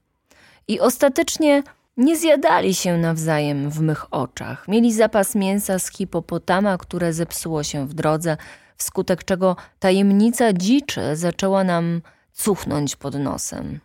I 0.67 0.79
ostatecznie 0.79 1.63
Nie 2.01 2.17
zjadali 2.17 2.75
się 2.75 2.97
nawzajem 2.97 3.69
w 3.69 3.81
mych 3.81 4.13
oczach. 4.13 4.67
Mieli 4.67 4.93
zapas 4.93 5.35
mięsa 5.35 5.79
z 5.79 5.91
hipopotama, 5.91 6.77
które 6.77 7.13
zepsuło 7.13 7.63
się 7.63 7.87
w 7.87 7.93
drodze, 7.93 8.37
wskutek 8.77 9.23
czego 9.23 9.55
tajemnica 9.79 10.53
dziczy 10.53 11.15
zaczęła 11.15 11.63
nam 11.63 12.01
cuchnąć 12.33 12.95
pod 12.95 13.15
nosem. 13.15 13.79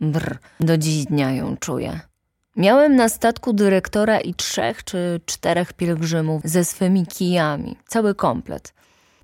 Brr, 0.00 0.38
do 0.60 0.78
dziś 0.78 1.04
dnia 1.04 1.32
ją 1.32 1.56
czuję. 1.56 2.00
Miałem 2.56 2.96
na 2.96 3.08
statku 3.08 3.52
dyrektora 3.52 4.20
i 4.20 4.34
trzech 4.34 4.84
czy 4.84 5.20
czterech 5.26 5.72
pielgrzymów 5.72 6.42
ze 6.44 6.64
swymi 6.64 7.06
kijami, 7.06 7.76
cały 7.86 8.14
komplet. 8.14 8.74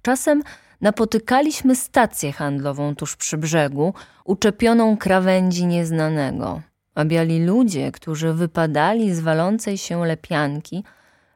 Czasem 0.02 0.42
napotykaliśmy 0.80 1.76
stację 1.76 2.32
handlową 2.32 2.94
tuż 2.94 3.16
przy 3.16 3.38
brzegu, 3.38 3.94
uczepioną 4.24 4.96
krawędzi 4.96 5.66
nieznanego, 5.66 6.62
a 6.94 7.04
biali 7.04 7.44
ludzie, 7.44 7.92
którzy 7.92 8.32
wypadali 8.32 9.14
z 9.14 9.20
walącej 9.20 9.78
się 9.78 10.06
lepianki, 10.06 10.84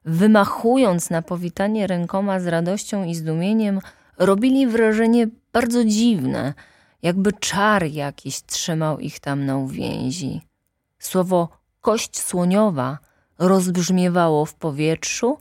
wymachując 0.05 1.11
na 1.11 1.23
powitanie 1.23 1.87
rękoma 1.87 2.41
z 2.41 2.47
radością 2.47 3.05
i 3.05 3.15
zdumieniem, 3.15 3.81
robili 4.19 4.67
wrażenie 4.67 5.29
bardzo 5.53 5.85
dziwne, 5.85 6.55
jakby 7.03 7.33
czar 7.33 7.85
jakiś 7.85 8.43
trzymał 8.43 8.99
ich 8.99 9.21
tam 9.21 9.47
na 9.47 9.57
uwięzi. 9.57 10.41
Słowo 10.99 11.49
kość 11.81 12.21
słoniowa 12.21 12.99
rozbrzmiewało 13.39 14.45
w 14.45 14.55
powietrzu 14.55 15.39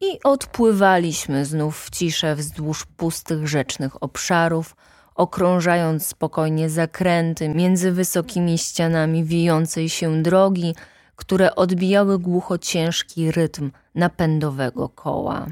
i 0.00 0.22
odpływaliśmy 0.24 1.44
znów 1.44 1.84
w 1.84 1.90
ciszę 1.90 2.36
wzdłuż 2.36 2.86
pustych 2.96 3.48
rzecznych 3.48 4.02
obszarów, 4.02 4.76
okrążając 5.20 6.06
spokojnie 6.06 6.70
zakręty 6.70 7.48
między 7.48 7.92
wysokimi 7.92 8.58
ścianami 8.58 9.24
wijącej 9.24 9.88
się 9.88 10.22
drogi, 10.22 10.74
które 11.16 11.54
odbijały 11.54 12.18
głucho 12.18 12.58
ciężki 12.58 13.30
rytm 13.30 13.70
napędowego 13.94 14.88
koła. 14.88 15.46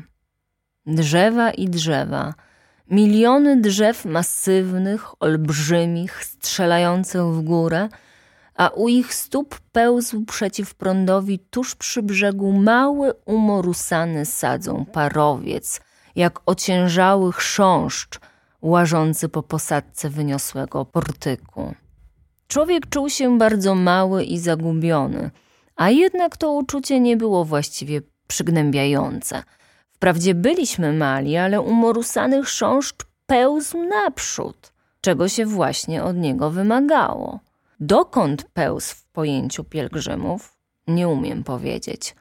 Drzewa 0.86 1.50
i 1.50 1.68
drzewa, 1.68 2.34
miliony 2.90 3.60
drzew 3.60 4.04
masywnych, 4.04 5.22
olbrzymich, 5.22 6.24
strzelających 6.24 7.22
w 7.22 7.42
górę– 7.42 7.88
a 8.58 8.68
u 8.68 8.88
ich 8.88 9.14
stóp 9.14 9.60
pełzł 9.72 10.24
przeciw 10.24 10.74
prądowi 10.74 11.38
tuż 11.38 11.74
przy 11.74 12.02
brzegu 12.02 12.52
mały, 12.52 13.12
umorusany 13.24 14.26
sadzą 14.26 14.84
parowiec, 14.84 15.80
jak 16.16 16.40
ociężały 16.46 17.32
chrząszcz 17.32 18.20
łażący 18.62 19.28
po 19.28 19.42
posadce 19.42 20.10
wyniosłego 20.10 20.84
portyku. 20.84 21.74
Człowiek 22.48 22.88
czuł 22.88 23.10
się 23.10 23.38
bardzo 23.38 23.74
mały 23.74 24.24
i 24.24 24.38
zagubiony, 24.38 25.30
a 25.76 25.90
jednak 25.90 26.36
to 26.36 26.52
uczucie 26.52 27.00
nie 27.00 27.16
było 27.16 27.44
właściwie 27.44 28.02
przygnębiające. 28.26 29.42
Wprawdzie 29.92 30.34
byliśmy 30.34 30.92
mali, 30.92 31.36
ale 31.36 31.60
umorusany 31.60 32.42
chrząszcz 32.42 33.06
pełzł 33.26 33.82
naprzód, 33.82 34.72
czego 35.00 35.28
się 35.28 35.46
właśnie 35.46 36.04
od 36.04 36.16
niego 36.16 36.50
wymagało. 36.50 37.40
Dokąd 37.80 38.44
pełzł 38.52 38.94
w 38.94 39.04
pojęciu 39.04 39.64
pielgrzymów, 39.64 40.56
nie 40.86 41.08
umiem 41.08 41.44
powiedzieć. 41.44 42.14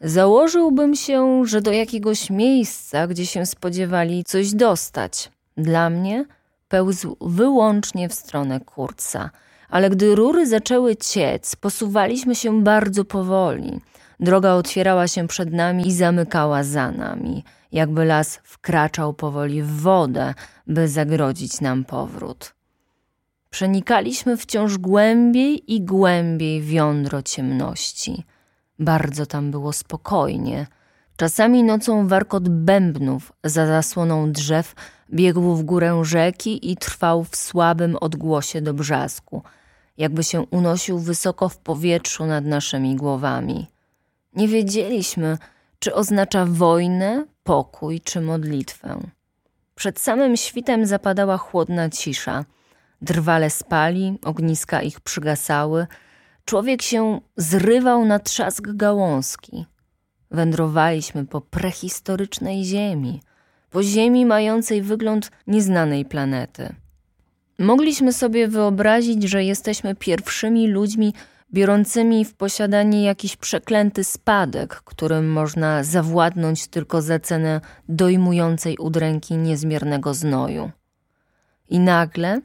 Założyłbym 0.00 0.94
się, 0.94 1.46
że 1.46 1.60
do 1.60 1.72
jakiegoś 1.72 2.30
miejsca, 2.30 3.06
gdzie 3.06 3.26
się 3.26 3.46
spodziewali 3.46 4.24
coś 4.24 4.54
dostać. 4.54 5.30
Dla 5.56 5.90
mnie 5.90 6.24
pełzł 6.68 7.16
wyłącznie 7.20 8.08
w 8.08 8.14
stronę 8.14 8.60
Kurca, 8.60 9.30
ale 9.68 9.90
gdy 9.90 10.14
rury 10.14 10.46
zaczęły 10.46 10.96
ciec, 10.96 11.56
posuwaliśmy 11.56 12.34
się 12.34 12.62
bardzo 12.62 13.04
powoli. 13.04 13.80
Droga 14.20 14.52
otwierała 14.52 15.08
się 15.08 15.28
przed 15.28 15.52
nami 15.52 15.86
i 15.88 15.92
zamykała 15.92 16.64
za 16.64 16.90
nami, 16.90 17.44
jakby 17.72 18.04
las 18.04 18.40
wkraczał 18.44 19.14
powoli 19.14 19.62
w 19.62 19.80
wodę, 19.80 20.34
by 20.66 20.88
zagrodzić 20.88 21.60
nam 21.60 21.84
powrót. 21.84 22.54
Przenikaliśmy 23.50 24.36
wciąż 24.36 24.78
głębiej 24.78 25.74
i 25.74 25.82
głębiej 25.82 26.62
w 26.62 26.70
jądro 26.70 27.22
ciemności. 27.22 28.24
Bardzo 28.78 29.26
tam 29.26 29.50
było 29.50 29.72
spokojnie. 29.72 30.66
Czasami 31.16 31.62
nocą 31.62 32.08
warkot 32.08 32.48
bębnów 32.48 33.32
za 33.44 33.66
zasłoną 33.66 34.32
drzew 34.32 34.74
biegł 35.12 35.54
w 35.54 35.62
górę 35.62 36.00
rzeki 36.04 36.70
i 36.72 36.76
trwał 36.76 37.24
w 37.24 37.36
słabym 37.36 37.96
odgłosie 37.96 38.60
do 38.60 38.74
brzasku, 38.74 39.42
jakby 39.98 40.24
się 40.24 40.40
unosił 40.50 40.98
wysoko 40.98 41.48
w 41.48 41.58
powietrzu 41.58 42.26
nad 42.26 42.44
naszymi 42.44 42.96
głowami. 42.96 43.66
Nie 44.36 44.48
wiedzieliśmy, 44.48 45.38
czy 45.78 45.94
oznacza 45.94 46.46
wojnę, 46.46 47.24
pokój 47.44 48.00
czy 48.00 48.20
modlitwę. 48.20 49.00
Przed 49.74 50.00
samym 50.00 50.36
świtem 50.36 50.86
zapadała 50.86 51.38
chłodna 51.38 51.90
cisza– 51.90 52.44
Drwale 53.04 53.50
spali, 53.50 54.18
ogniska 54.24 54.82
ich 54.82 55.00
przygasały. 55.00 55.86
Człowiek 56.44 56.82
się 56.82 57.20
zrywał 57.36 58.04
na 58.04 58.18
trzask 58.18 58.64
gałązki. 58.74 59.66
Wędrowaliśmy 60.30 61.26
po 61.26 61.40
prehistorycznej 61.40 62.64
ziemi, 62.64 63.20
po 63.70 63.82
ziemi 63.82 64.26
mającej 64.26 64.82
wygląd 64.82 65.30
nieznanej 65.46 66.04
planety. 66.04 66.74
Mogliśmy 67.58 68.12
sobie 68.12 68.48
wyobrazić, 68.48 69.22
że 69.22 69.44
jesteśmy 69.44 69.94
pierwszymi 69.94 70.68
ludźmi 70.68 71.14
biorącymi 71.52 72.24
w 72.24 72.34
posiadanie 72.34 73.04
jakiś 73.04 73.36
przeklęty 73.36 74.04
spadek, 74.04 74.74
którym 74.74 75.32
można 75.32 75.84
zawładnąć 75.84 76.66
tylko 76.66 77.02
za 77.02 77.18
cenę 77.18 77.60
dojmującej 77.88 78.76
udręki 78.78 79.36
niezmiernego 79.36 80.14
znoju. 80.14 80.70
I 81.68 81.78
nagle 81.78 82.40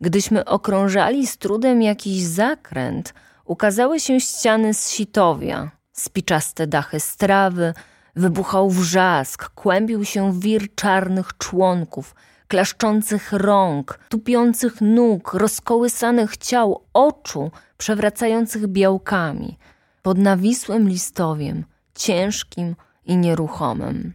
Gdyśmy 0.00 0.44
okrążali 0.44 1.26
z 1.26 1.38
trudem 1.38 1.82
jakiś 1.82 2.22
zakręt, 2.22 3.14
ukazały 3.44 4.00
się 4.00 4.20
ściany 4.20 4.74
z 4.74 4.90
sitowia, 4.90 5.70
spiczaste 6.00 6.66
dachy 6.66 7.00
strawy, 7.00 7.74
wybuchał 8.16 8.70
wrzask, 8.70 9.48
kłębił 9.48 10.04
się 10.04 10.40
wir 10.40 10.74
czarnych 10.74 11.36
członków, 11.38 12.14
klaszczących 12.48 13.32
rąk, 13.32 13.98
tupiących 14.08 14.80
nóg, 14.80 15.34
rozkołysanych 15.34 16.36
ciał, 16.36 16.84
oczu 16.92 17.50
przewracających 17.78 18.66
białkami, 18.66 19.58
pod 20.02 20.18
nawisłym 20.18 20.88
listowiem, 20.88 21.64
ciężkim 21.94 22.76
i 23.04 23.16
nieruchomym. 23.16 24.12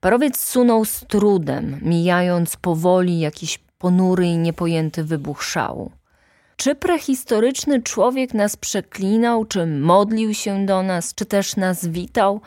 Parowiec 0.00 0.40
sunął 0.40 0.84
z 0.84 1.00
trudem, 1.00 1.80
mijając 1.82 2.56
powoli 2.56 3.20
jakiś 3.20 3.58
ponury 3.78 4.26
i 4.26 4.38
niepojęty 4.38 5.04
wybuch 5.04 5.42
szału. 5.42 5.92
Czy 6.56 6.74
prehistoryczny 6.74 7.82
człowiek 7.82 8.34
nas 8.34 8.56
przeklinał, 8.56 9.44
czy 9.44 9.66
modlił 9.66 10.34
się 10.34 10.66
do 10.66 10.82
nas, 10.82 11.14
czy 11.14 11.26
też 11.26 11.56
nas 11.56 11.86
witał? 11.86 12.40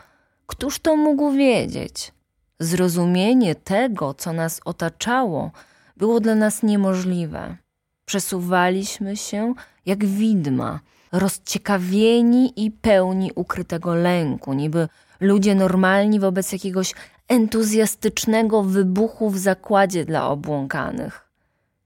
Któż 0.46 0.78
to 0.78 0.96
mógł 0.96 1.32
wiedzieć? 1.32 2.12
Zrozumienie 2.60 3.54
tego, 3.54 4.14
co 4.14 4.32
nas 4.32 4.60
otaczało, 4.64 5.50
było 5.96 6.20
dla 6.20 6.34
nas 6.34 6.62
niemożliwe. 6.62 7.56
Przesuwaliśmy 8.04 9.16
się 9.16 9.54
jak 9.86 10.04
widma, 10.04 10.80
rozciekawieni 11.12 12.52
i 12.64 12.70
pełni 12.70 13.32
ukrytego 13.34 13.94
lęku, 13.94 14.52
niby 14.52 14.88
ludzie 15.20 15.54
normalni 15.54 16.20
wobec 16.20 16.52
jakiegoś 16.52 16.94
entuzjastycznego 17.28 18.62
wybuchu 18.62 19.30
w 19.30 19.38
zakładzie 19.38 20.04
dla 20.04 20.28
obłąkanych. 20.28 21.27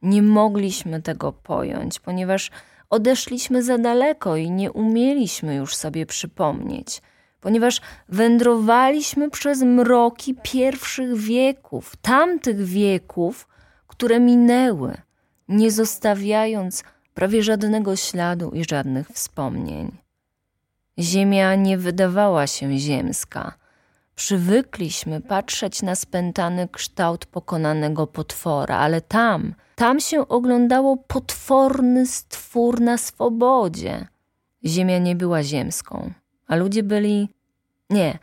Nie 0.03 0.23
mogliśmy 0.23 1.03
tego 1.03 1.33
pojąć, 1.33 2.01
ponieważ 2.01 2.51
odeszliśmy 2.91 3.62
za 3.62 3.79
daleko 3.79 4.37
i 4.37 4.51
nie 4.51 4.73
umieliśmy 4.73 5.55
już 5.55 5.77
sobie 5.77 6.07
przypomnieć, 6.07 7.03
ponieważ 7.41 7.81
wędrowaliśmy 8.09 9.31
przez 9.31 9.62
mroki 9.62 10.35
pierwszych 10.43 11.17
wieków, 11.17 11.97
tamtych 11.97 12.65
wieków, 12.65 13.49
które 13.87 14.21
minęły, 14.21 14.97
nie 15.49 15.71
zostawiając 15.71 16.85
prawie 17.15 17.43
żadnego 17.43 17.97
śladu 17.97 18.51
i 18.51 18.65
żadnych 18.71 19.09
wspomnień. 19.09 19.97
Ziemia 20.99 21.55
nie 21.55 21.79
wydawała 21.79 22.47
się 22.47 22.79
ziemska. 22.79 23.55
Przywykliśmy 24.15 25.21
patrzeć 25.21 25.83
na 25.83 25.95
spętany 25.95 26.69
kształt 26.69 27.27
pokonanego 27.27 28.07
potwora, 28.07 28.79
ale 28.79 29.01
tam, 29.01 29.55
tam 29.83 30.01
się 30.01 30.29
oglądało 30.29 30.97
potworny 30.97 32.07
stwór 32.07 32.81
na 32.81 32.99
swobodzie. 32.99 34.07
Ziemia 34.64 34.99
nie 34.99 35.16
była 35.16 35.42
ziemską, 35.42 36.12
a 36.47 36.57
ludzie 36.57 36.83
byli. 36.83 37.29
Nie, 37.90 38.18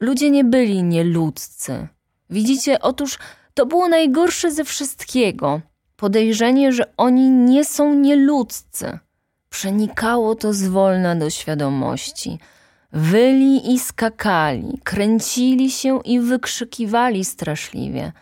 ludzie 0.00 0.30
nie 0.30 0.44
byli 0.44 0.82
nieludzcy. 0.82 1.88
Widzicie, 2.30 2.80
otóż 2.80 3.18
to 3.54 3.66
było 3.66 3.88
najgorsze 3.88 4.52
ze 4.52 4.64
wszystkiego 4.64 5.60
podejrzenie, 5.96 6.72
że 6.72 6.96
oni 6.96 7.30
nie 7.30 7.64
są 7.64 7.94
nieludzcy. 7.94 8.98
Przenikało 9.48 10.34
to 10.34 10.52
zwolna 10.52 11.16
do 11.16 11.30
świadomości. 11.30 12.38
Wyli 12.92 13.74
i 13.74 13.78
skakali, 13.78 14.80
kręcili 14.84 15.70
się 15.70 16.00
i 16.04 16.20
wykrzykiwali 16.20 17.24
straszliwie, 17.24 18.12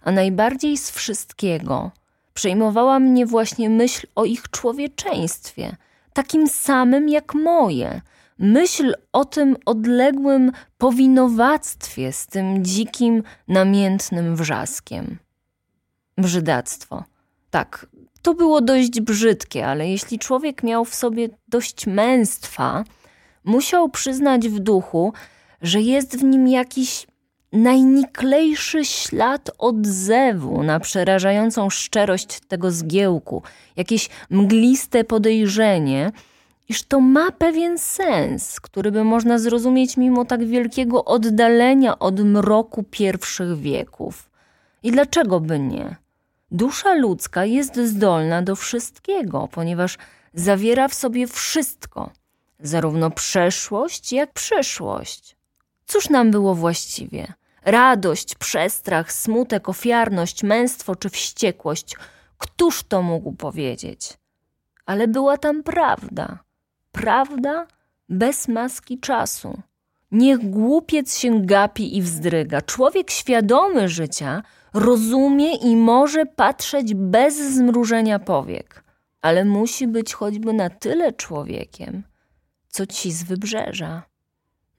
a 0.00 0.10
najbardziej 0.12 0.78
z 0.78 0.90
wszystkiego 0.90 1.90
przejmowała 2.34 2.98
mnie 2.98 3.26
właśnie 3.26 3.70
myśl 3.70 4.06
o 4.14 4.24
ich 4.24 4.50
człowieczeństwie, 4.50 5.76
takim 6.12 6.48
samym 6.48 7.08
jak 7.08 7.34
moje. 7.34 8.00
Myśl 8.38 8.94
o 9.12 9.24
tym 9.24 9.56
odległym 9.66 10.52
powinowactwie 10.78 12.12
z 12.12 12.26
tym 12.26 12.64
dzikim, 12.64 13.22
namiętnym 13.48 14.36
wrzaskiem. 14.36 15.18
Brzydactwo. 16.18 17.04
Tak, 17.50 17.86
to 18.22 18.34
było 18.34 18.60
dość 18.60 19.00
brzydkie, 19.00 19.66
ale 19.66 19.88
jeśli 19.88 20.18
człowiek 20.18 20.62
miał 20.62 20.84
w 20.84 20.94
sobie 20.94 21.28
dość 21.48 21.86
męstwa, 21.86 22.84
musiał 23.44 23.88
przyznać 23.88 24.48
w 24.48 24.58
duchu, 24.58 25.12
że 25.62 25.80
jest 25.80 26.16
w 26.16 26.24
nim 26.24 26.48
jakiś 26.48 27.06
najniklejszy 27.54 28.84
ślad 28.84 29.50
odzewu 29.58 30.62
na 30.62 30.80
przerażającą 30.80 31.70
szczerość 31.70 32.40
tego 32.48 32.70
zgiełku, 32.70 33.42
jakieś 33.76 34.08
mgliste 34.30 35.04
podejrzenie, 35.04 36.12
iż 36.68 36.82
to 36.82 37.00
ma 37.00 37.30
pewien 37.30 37.78
sens, 37.78 38.60
który 38.60 38.92
by 38.92 39.04
można 39.04 39.38
zrozumieć 39.38 39.96
mimo 39.96 40.24
tak 40.24 40.44
wielkiego 40.44 41.04
oddalenia 41.04 41.98
od 41.98 42.20
mroku 42.20 42.84
pierwszych 42.90 43.58
wieków. 43.58 44.30
I 44.82 44.92
dlaczego 44.92 45.40
by 45.40 45.58
nie? 45.58 45.96
Dusza 46.50 46.94
ludzka 46.94 47.44
jest 47.44 47.76
zdolna 47.76 48.42
do 48.42 48.56
wszystkiego, 48.56 49.48
ponieważ 49.52 49.98
zawiera 50.34 50.88
w 50.88 50.94
sobie 50.94 51.26
wszystko, 51.26 52.10
zarówno 52.60 53.10
przeszłość, 53.10 54.12
jak 54.12 54.32
przyszłość. 54.32 55.36
Cóż 55.86 56.10
nam 56.10 56.30
było 56.30 56.54
właściwie? 56.54 57.32
Radość, 57.64 58.34
przestrach, 58.34 59.12
smutek, 59.12 59.68
ofiarność, 59.68 60.42
męstwo 60.42 60.96
czy 60.96 61.10
wściekłość 61.10 61.96
któż 62.44 62.82
to 62.82 63.02
mógł 63.02 63.32
powiedzieć? 63.32 64.18
Ale 64.86 65.08
była 65.08 65.38
tam 65.38 65.62
prawda. 65.62 66.38
Prawda 66.92 67.66
bez 68.08 68.48
maski 68.48 68.98
czasu. 69.00 69.62
Niech 70.10 70.50
głupiec 70.50 71.18
się 71.18 71.46
gapi 71.46 71.96
i 71.96 72.02
wzdryga. 72.02 72.62
Człowiek 72.62 73.10
świadomy 73.10 73.88
życia 73.88 74.42
rozumie 74.74 75.56
i 75.56 75.76
może 75.76 76.26
patrzeć 76.26 76.94
bez 76.94 77.36
zmrużenia 77.54 78.18
powiek, 78.18 78.84
ale 79.22 79.44
musi 79.44 79.86
być 79.86 80.12
choćby 80.14 80.52
na 80.52 80.70
tyle 80.70 81.12
człowiekiem, 81.12 82.02
co 82.68 82.86
ci 82.86 83.12
z 83.12 83.22
wybrzeża. 83.22 84.02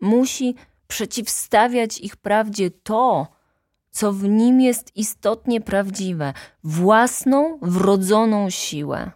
Musi 0.01 0.55
przeciwstawiać 0.87 1.97
ich 1.97 2.15
prawdzie 2.15 2.71
to, 2.71 3.27
co 3.91 4.13
w 4.13 4.23
nim 4.23 4.61
jest 4.61 4.95
istotnie 4.95 5.61
prawdziwe, 5.61 6.33
własną, 6.63 7.57
wrodzoną 7.61 8.49
siłę. 8.49 9.11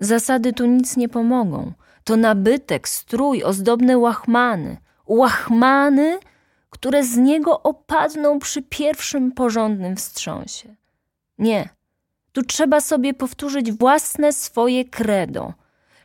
Zasady 0.00 0.52
tu 0.52 0.66
nic 0.66 0.96
nie 0.96 1.08
pomogą. 1.08 1.72
To 2.04 2.16
nabytek, 2.16 2.88
strój, 2.88 3.44
ozdobne 3.44 3.98
łachmany. 3.98 4.76
Łachmany, 5.06 6.18
które 6.70 7.04
z 7.04 7.16
niego 7.16 7.62
opadną 7.62 8.38
przy 8.38 8.62
pierwszym 8.62 9.32
porządnym 9.32 9.96
wstrząsie. 9.96 10.76
Nie, 11.38 11.68
tu 12.32 12.42
trzeba 12.42 12.80
sobie 12.80 13.14
powtórzyć 13.14 13.72
własne 13.72 14.32
swoje 14.32 14.84
credo. 14.84 15.52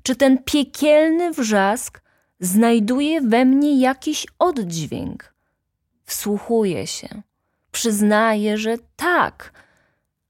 Czy 0.03 0.15
ten 0.15 0.43
piekielny 0.43 1.31
wrzask 1.31 2.01
znajduje 2.41 3.21
we 3.21 3.45
mnie 3.45 3.79
jakiś 3.79 4.27
oddźwięk? 4.39 5.33
Wsłuchuję 6.05 6.87
się, 6.87 7.21
przyznaję, 7.71 8.57
że 8.57 8.77
tak, 8.95 9.53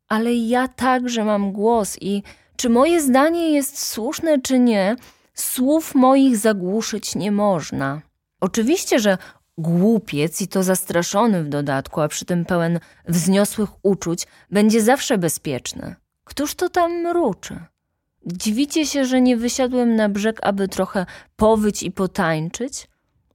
ale 0.08 0.34
ja 0.34 0.68
także 0.68 1.26
mam 1.26 1.52
głos 1.52 1.98
i 2.02 2.24
czy 2.56 2.70
moje 2.70 3.02
zdanie 3.02 3.52
jest 3.52 3.88
słuszne, 3.88 4.42
czy 4.42 4.60
nie, 4.60 4.96
słów 5.34 5.96
moich 5.96 6.38
zagłuszyć 6.38 7.16
nie 7.16 7.32
można. 7.32 8.02
Oczywiście, 8.40 9.00
że 9.00 9.18
głupiec 9.58 10.42
i 10.42 10.48
to 10.48 10.64
zastraszony 10.64 11.44
w 11.44 11.50
dodatku, 11.50 12.02
a 12.02 12.08
przy 12.08 12.26
tym 12.26 12.46
pełen 12.46 12.80
wzniosłych 13.08 13.70
uczuć, 13.84 14.28
będzie 14.52 14.82
zawsze 14.82 15.18
bezpieczny. 15.18 15.96
Któż 16.24 16.56
to 16.56 16.70
tam 16.70 16.92
mruczy? 16.92 17.60
Dziwicie 18.26 18.86
się, 18.86 19.06
że 19.06 19.22
nie 19.22 19.38
wysiadłem 19.38 19.96
na 19.96 20.10
brzeg, 20.10 20.40
aby 20.44 20.68
trochę 20.68 21.06
powyć 21.36 21.84
i 21.84 21.92
potańczyć? 21.92 22.88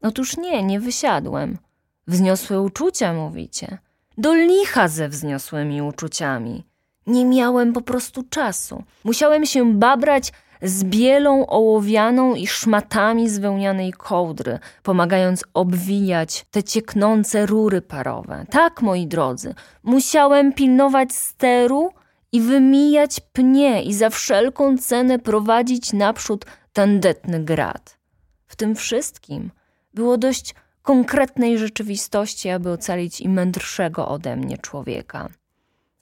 Otóż 0.02 0.36
nie, 0.36 0.62
nie 0.62 0.80
wysiadłem. 0.80 1.58
Wzniosłe 2.06 2.62
uczucia, 2.62 3.12
mówicie. 3.12 3.78
Do 4.18 4.34
licha 4.34 4.88
ze 4.88 5.08
wzniosłymi 5.08 5.82
uczuciami. 5.82 6.64
Nie 7.06 7.24
miałem 7.24 7.72
po 7.72 7.80
prostu 7.80 8.22
czasu. 8.22 8.82
Musiałem 9.04 9.46
się 9.46 9.74
babrać 9.74 10.32
z 10.62 10.84
bielą 10.84 11.46
ołowianą 11.46 12.34
i 12.34 12.46
szmatami 12.46 13.28
z 13.28 13.38
wełnianej 13.38 13.92
kołdry, 13.92 14.58
pomagając 14.82 15.44
obwijać 15.54 16.44
te 16.50 16.62
cieknące 16.62 17.46
rury 17.46 17.82
parowe. 17.82 18.46
Tak, 18.50 18.82
moi 18.82 19.06
drodzy, 19.06 19.54
musiałem 19.82 20.52
pilnować 20.52 21.12
steru 21.12 21.90
i 22.32 22.40
wymijać 22.40 23.20
pnie 23.20 23.82
i 23.82 23.94
za 23.94 24.10
wszelką 24.10 24.78
cenę 24.78 25.18
prowadzić 25.18 25.92
naprzód 25.92 26.46
tandetny 26.72 27.44
grad. 27.44 27.98
W 28.46 28.56
tym 28.56 28.74
wszystkim 28.74 29.50
było 29.94 30.18
dość 30.18 30.54
konkretnej 30.82 31.58
rzeczywistości, 31.58 32.48
aby 32.50 32.70
ocalić 32.70 33.20
i 33.20 33.28
mędrszego 33.28 34.08
ode 34.08 34.36
mnie 34.36 34.58
człowieka. 34.58 35.28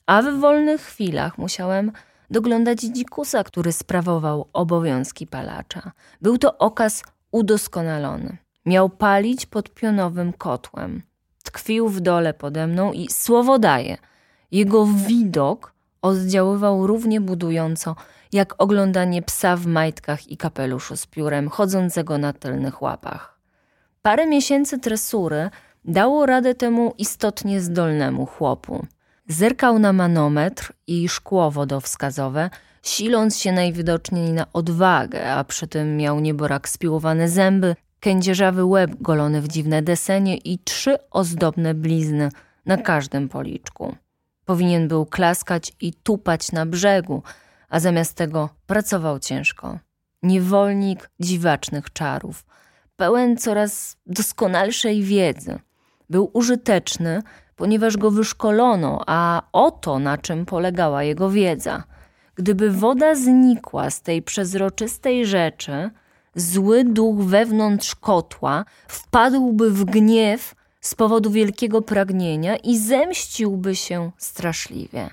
A 0.06 0.22
w 0.22 0.40
wolnych 0.40 0.80
chwilach 0.80 1.38
musiałem 1.38 1.92
doglądać 2.30 2.80
dzikusa, 2.80 3.44
który 3.44 3.72
sprawował 3.72 4.48
obowiązki 4.52 5.26
palacza. 5.26 5.92
Był 6.22 6.38
to 6.38 6.58
okaz 6.58 7.02
udoskonalony. 7.30 8.36
Miał 8.66 8.90
palić 8.90 9.46
pod 9.46 9.70
pionowym 9.70 10.32
kotłem. 10.32 11.02
Tkwił 11.42 11.88
w 11.88 12.00
dole 12.00 12.34
pode 12.34 12.66
mną 12.66 12.92
i 12.92 13.08
słowo 13.10 13.58
daje. 13.58 13.96
Jego 14.50 14.86
widok 14.86 15.73
oddziaływał 16.04 16.86
równie 16.86 17.20
budująco, 17.20 17.96
jak 18.32 18.54
oglądanie 18.58 19.22
psa 19.22 19.56
w 19.56 19.66
majtkach 19.66 20.30
i 20.30 20.36
kapeluszu 20.36 20.96
z 20.96 21.06
piórem, 21.06 21.48
chodzącego 21.48 22.18
na 22.18 22.32
tylnych 22.32 22.82
łapach. 22.82 23.38
Parę 24.02 24.26
miesięcy 24.26 24.78
tresury 24.78 25.50
dało 25.84 26.26
radę 26.26 26.54
temu 26.54 26.94
istotnie 26.98 27.60
zdolnemu 27.60 28.26
chłopu. 28.26 28.86
Zerkał 29.28 29.78
na 29.78 29.92
manometr 29.92 30.72
i 30.86 31.08
szkło 31.08 31.50
wodowskazowe, 31.50 32.50
siląc 32.82 33.38
się 33.38 33.52
najwidoczniej 33.52 34.32
na 34.32 34.46
odwagę, 34.52 35.32
a 35.32 35.44
przy 35.44 35.66
tym 35.66 35.96
miał 35.96 36.20
nieborak 36.20 36.68
spiłowane 36.68 37.28
zęby, 37.28 37.76
kędzierzawy 38.00 38.64
łeb 38.64 38.90
golony 39.00 39.42
w 39.42 39.48
dziwne 39.48 39.82
desenie 39.82 40.36
i 40.36 40.58
trzy 40.58 40.96
ozdobne 41.10 41.74
blizny 41.74 42.28
na 42.66 42.76
każdym 42.76 43.28
policzku. 43.28 43.96
Powinien 44.44 44.88
był 44.88 45.06
klaskać 45.06 45.72
i 45.80 45.92
tupać 45.92 46.52
na 46.52 46.66
brzegu, 46.66 47.22
a 47.68 47.80
zamiast 47.80 48.14
tego 48.14 48.48
pracował 48.66 49.18
ciężko. 49.18 49.78
Niewolnik 50.22 51.10
dziwacznych 51.20 51.92
czarów, 51.92 52.44
pełen 52.96 53.36
coraz 53.36 53.96
doskonalszej 54.06 55.02
wiedzy. 55.02 55.58
Był 56.10 56.30
użyteczny, 56.32 57.22
ponieważ 57.56 57.96
go 57.96 58.10
wyszkolono, 58.10 59.00
a 59.06 59.42
oto 59.52 59.98
na 59.98 60.18
czym 60.18 60.46
polegała 60.46 61.02
jego 61.02 61.30
wiedza. 61.30 61.84
Gdyby 62.34 62.70
woda 62.70 63.14
znikła 63.14 63.90
z 63.90 64.02
tej 64.02 64.22
przezroczystej 64.22 65.26
rzeczy, 65.26 65.90
zły 66.34 66.84
duch 66.84 67.24
wewnątrz 67.24 67.94
kotła 67.94 68.64
wpadłby 68.88 69.70
w 69.70 69.84
gniew 69.84 70.54
z 70.84 70.94
powodu 70.94 71.30
wielkiego 71.30 71.82
pragnienia 71.82 72.56
i 72.56 72.78
zemściłby 72.78 73.76
się 73.76 74.10
straszliwie. 74.18 75.10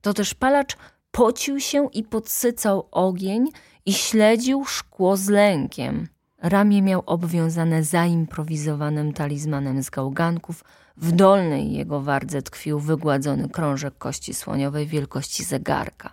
To 0.00 0.14
też 0.14 0.34
palacz 0.34 0.76
pocił 1.10 1.60
się 1.60 1.88
i 1.92 2.02
podsycał 2.02 2.88
ogień 2.90 3.48
i 3.86 3.92
śledził 3.92 4.64
szkło 4.64 5.16
z 5.16 5.28
lękiem. 5.28 6.08
Ramię 6.38 6.82
miał 6.82 7.02
obwiązane 7.06 7.84
zaimprowizowanym 7.84 9.12
talizmanem 9.12 9.82
z 9.82 9.90
gałganków, 9.90 10.64
w 10.96 11.12
dolnej 11.12 11.72
jego 11.72 12.00
wardze 12.00 12.42
tkwił 12.42 12.78
wygładzony 12.80 13.48
krążek 13.48 13.98
kości 13.98 14.34
słoniowej 14.34 14.86
wielkości 14.86 15.44
zegarka. 15.44 16.12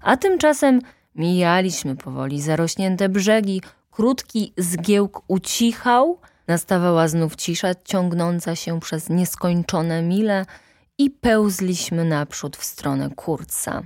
A 0.00 0.16
tymczasem 0.16 0.80
mijaliśmy 1.14 1.96
powoli 1.96 2.42
zarośnięte 2.42 3.08
brzegi, 3.08 3.62
krótki 3.90 4.52
zgiełk 4.58 5.22
ucichał, 5.28 6.18
nastawała 6.48 7.08
znów 7.08 7.36
cisza 7.36 7.74
ciągnąca 7.74 8.56
się 8.56 8.80
przez 8.80 9.08
nieskończone 9.08 10.02
mile 10.02 10.46
i 10.98 11.10
pełzliśmy 11.10 12.04
naprzód 12.04 12.56
w 12.56 12.64
stronę 12.64 13.10
Kurca. 13.16 13.82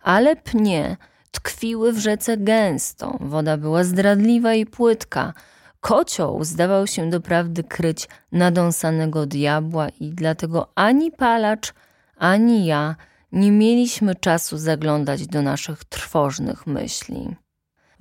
Ale 0.00 0.36
pnie 0.36 0.96
tkwiły 1.30 1.92
w 1.92 1.98
rzece 1.98 2.36
gęsto, 2.36 3.18
woda 3.20 3.56
była 3.56 3.84
zdradliwa 3.84 4.54
i 4.54 4.66
płytka. 4.66 5.32
Kocioł 5.80 6.44
zdawał 6.44 6.86
się 6.86 7.10
doprawdy 7.10 7.64
kryć 7.64 8.08
nadąsanego 8.32 9.26
diabła 9.26 9.88
i 9.88 10.10
dlatego 10.10 10.68
ani 10.74 11.10
palacz, 11.10 11.74
ani 12.16 12.66
ja 12.66 12.96
nie 13.32 13.52
mieliśmy 13.52 14.14
czasu 14.14 14.58
zaglądać 14.58 15.26
do 15.26 15.42
naszych 15.42 15.84
trwożnych 15.84 16.66
myśli. 16.66 17.36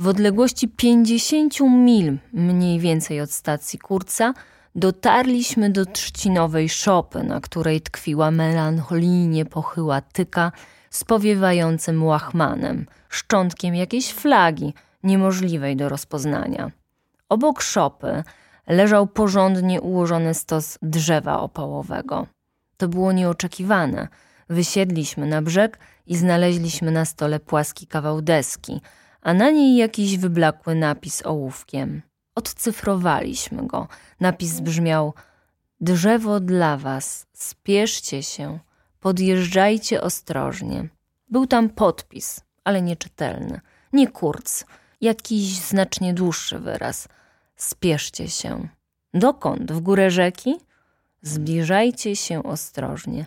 W 0.02 0.08
odległości 0.08 0.68
pięćdziesięciu 0.68 1.70
mil 1.70 2.18
mniej 2.34 2.80
więcej 2.80 3.22
od 3.22 3.32
stacji 3.32 3.80
Kurca 3.80 4.34
dotarliśmy 4.76 5.70
do 5.70 5.86
trzcinowej 5.86 6.70
szopy, 6.70 7.24
na 7.24 7.42
której 7.42 7.82
tkwiła 7.82 8.32
melancholijnie 8.32 9.46
pochyła 9.46 10.02
tyka 10.02 10.52
z 10.90 11.04
powiewającym 11.04 12.04
łachmanem, 12.04 12.86
szczątkiem 13.10 13.76
jakiejś 13.76 14.14
flagi 14.14 14.74
niemożliwej 15.04 15.76
do 15.76 15.90
rozpoznania. 15.90 16.72
Obok 17.30 17.62
szopy 17.62 18.24
leżał 18.68 19.08
porządnie 19.08 19.82
ułożony 19.82 20.34
stos 20.34 20.78
drzewa 20.82 21.40
opałowego. 21.40 22.28
To 22.78 22.88
było 22.88 23.12
nieoczekiwane. 23.12 24.08
Wysiedliśmy 24.50 25.28
na 25.28 25.42
brzeg 25.42 25.80
i 26.08 26.16
znaleźliśmy 26.18 26.92
na 26.92 27.06
stole 27.06 27.40
płaski 27.40 27.88
kawał 27.88 28.22
deski, 28.22 28.82
a 29.22 29.34
na 29.34 29.52
niej 29.52 29.76
jakiś 29.76 30.18
wyblakły 30.18 30.76
napis 30.76 31.26
ołówkiem. 31.26 32.02
Odcyfrowaliśmy 32.36 33.68
go. 33.68 33.88
Napis 34.20 34.60
brzmiał: 34.60 35.14
Drzewo 35.82 36.40
dla 36.40 36.78
was, 36.78 37.26
spieszcie 37.34 38.24
się, 38.24 38.60
podjeżdżajcie 39.00 40.02
ostrożnie. 40.02 40.90
Był 41.30 41.48
tam 41.48 41.70
podpis, 41.70 42.42
ale 42.64 42.82
nieczytelny. 42.82 43.62
Nie 43.94 44.08
kurc, 44.08 44.66
jakiś 45.02 45.60
znacznie 45.60 46.14
dłuższy 46.14 46.60
wyraz. 46.60 47.08
Spieszcie 47.56 48.28
się. 48.28 48.68
Dokąd? 49.14 49.72
W 49.72 49.80
górę 49.80 50.12
rzeki? 50.12 50.56
Zbliżajcie 51.22 52.16
się 52.16 52.44
ostrożnie. 52.44 53.26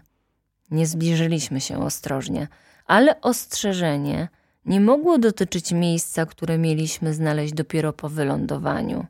Nie 0.70 0.86
zbliżyliśmy 0.86 1.60
się 1.60 1.84
ostrożnie, 1.84 2.48
ale 2.86 3.20
ostrzeżenie 3.20 4.28
nie 4.66 4.80
mogło 4.80 5.18
dotyczyć 5.18 5.72
miejsca, 5.72 6.26
które 6.26 6.58
mieliśmy 6.58 7.14
znaleźć 7.14 7.52
dopiero 7.52 7.92
po 7.92 8.08
wylądowaniu. 8.08 9.06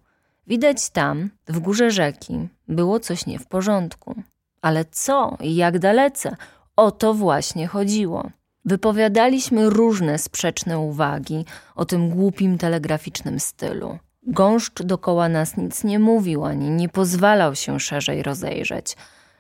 Widać 0.47 0.91
tam, 0.91 1.31
w 1.49 1.59
górze 1.59 1.91
rzeki, 1.91 2.49
było 2.69 3.01
coś 3.01 3.27
nie 3.27 3.39
w 3.39 3.47
porządku. 3.47 4.15
Ale 4.63 4.85
co 4.85 5.37
i 5.41 5.57
jak 5.57 5.79
dalece? 5.79 6.37
O 6.77 6.91
to 6.91 7.15
właśnie 7.15 7.67
chodziło. 7.67 8.31
Wypowiadaliśmy 8.65 9.71
różne 9.71 10.19
sprzeczne 10.19 10.79
uwagi 10.79 11.45
o 11.75 11.85
tym 11.85 12.11
głupim 12.11 12.59
telegraficznym 12.59 13.41
stylu. 13.41 13.99
Gąszcz 14.27 14.83
dokoła 14.83 15.29
nas 15.29 15.57
nic 15.57 15.85
nie 15.85 15.99
mówił 15.99 16.45
ani 16.45 16.71
nie 16.71 16.89
pozwalał 16.89 17.55
się 17.55 17.81
szerzej 17.81 18.23
rozejrzeć. 18.23 18.97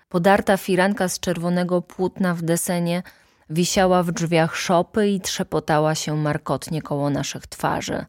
Podarta 0.08 0.56
firanka 0.56 1.08
z 1.08 1.20
czerwonego 1.20 1.82
płótna 1.82 2.34
w 2.34 2.42
desenie 2.42 3.02
wisiała 3.50 4.02
w 4.02 4.12
drzwiach 4.12 4.56
szopy 4.56 5.08
i 5.08 5.20
trzepotała 5.20 5.94
się 5.94 6.16
markotnie 6.16 6.82
koło 6.82 7.10
naszych 7.10 7.46
twarzy. 7.46 8.04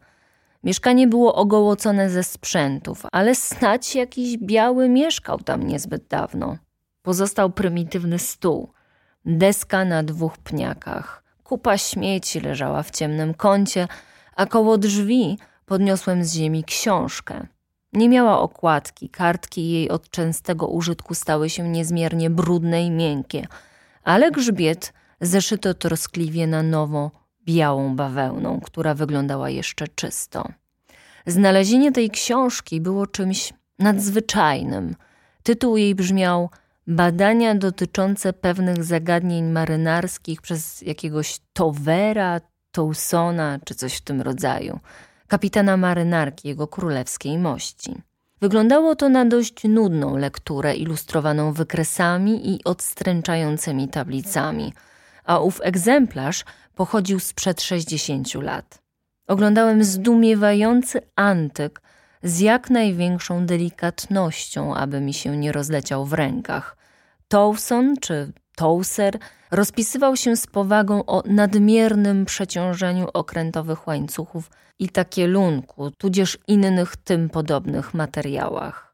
Mieszkanie 0.64 1.08
było 1.08 1.34
ogołocone 1.34 2.10
ze 2.10 2.22
sprzętów, 2.22 3.02
ale 3.12 3.34
snać 3.34 3.94
jakiś 3.94 4.38
biały 4.38 4.88
mieszkał 4.88 5.38
tam 5.38 5.62
niezbyt 5.62 6.06
dawno. 6.08 6.56
Pozostał 7.02 7.50
prymitywny 7.50 8.18
stół, 8.18 8.72
deska 9.24 9.84
na 9.84 10.02
dwóch 10.02 10.38
pniakach, 10.38 11.22
kupa 11.44 11.78
śmieci 11.78 12.40
leżała 12.40 12.82
w 12.82 12.90
ciemnym 12.90 13.34
kącie, 13.34 13.88
a 14.36 14.46
koło 14.46 14.78
drzwi 14.78 15.38
podniosłem 15.66 16.24
z 16.24 16.34
ziemi 16.34 16.64
książkę. 16.64 17.46
Nie 17.92 18.08
miała 18.08 18.40
okładki, 18.40 19.08
kartki 19.08 19.70
jej 19.70 19.90
od 19.90 20.10
częstego 20.10 20.66
użytku 20.66 21.14
stały 21.14 21.50
się 21.50 21.68
niezmiernie 21.68 22.30
brudne 22.30 22.86
i 22.86 22.90
miękkie, 22.90 23.46
ale 24.02 24.30
grzbiet 24.30 24.92
zeszyto 25.20 25.74
troskliwie 25.74 26.46
na 26.46 26.62
nowo 26.62 27.10
białą 27.46 27.96
bawełną, 27.96 28.60
która 28.60 28.94
wyglądała 28.94 29.50
jeszcze 29.50 29.88
czysto. 29.88 30.48
Znalezienie 31.26 31.92
tej 31.92 32.10
książki 32.10 32.80
było 32.80 33.06
czymś 33.06 33.52
nadzwyczajnym. 33.78 34.96
Tytuł 35.42 35.76
jej 35.76 35.94
brzmiał 35.94 36.50
Badania 36.86 37.54
dotyczące 37.54 38.32
pewnych 38.32 38.84
zagadnień 38.84 39.44
marynarskich 39.44 40.42
przez 40.42 40.82
jakiegoś 40.82 41.38
Towera, 41.52 42.40
Tousona 42.70 43.58
czy 43.64 43.74
coś 43.74 43.94
w 43.94 44.00
tym 44.00 44.20
rodzaju, 44.22 44.80
kapitana 45.26 45.76
marynarki 45.76 46.48
jego 46.48 46.66
królewskiej 46.66 47.38
mości. 47.38 47.94
Wyglądało 48.40 48.96
to 48.96 49.08
na 49.08 49.24
dość 49.24 49.64
nudną 49.64 50.16
lekturę 50.16 50.74
ilustrowaną 50.74 51.52
wykresami 51.52 52.54
i 52.54 52.64
odstręczającymi 52.64 53.88
tablicami, 53.88 54.72
a 55.26 55.38
ów 55.38 55.60
egzemplarz 55.64 56.44
pochodził 56.74 57.20
sprzed 57.20 57.62
60 57.62 58.34
lat. 58.34 58.82
Oglądałem 59.28 59.84
zdumiewający 59.84 61.00
antyk 61.16 61.82
z 62.22 62.40
jak 62.40 62.70
największą 62.70 63.46
delikatnością, 63.46 64.74
aby 64.74 65.00
mi 65.00 65.14
się 65.14 65.36
nie 65.36 65.52
rozleciał 65.52 66.04
w 66.04 66.12
rękach. 66.12 66.76
Towson 67.28 67.96
czy 68.00 68.32
Towser 68.56 69.18
rozpisywał 69.50 70.16
się 70.16 70.36
z 70.36 70.46
powagą 70.46 71.04
o 71.04 71.22
nadmiernym 71.26 72.24
przeciążeniu 72.24 73.08
okrętowych 73.14 73.86
łańcuchów 73.86 74.50
i 74.78 74.88
takielunku, 74.88 75.90
tudzież 75.90 76.38
innych 76.48 76.96
tym 76.96 77.28
podobnych 77.28 77.94
materiałach. 77.94 78.85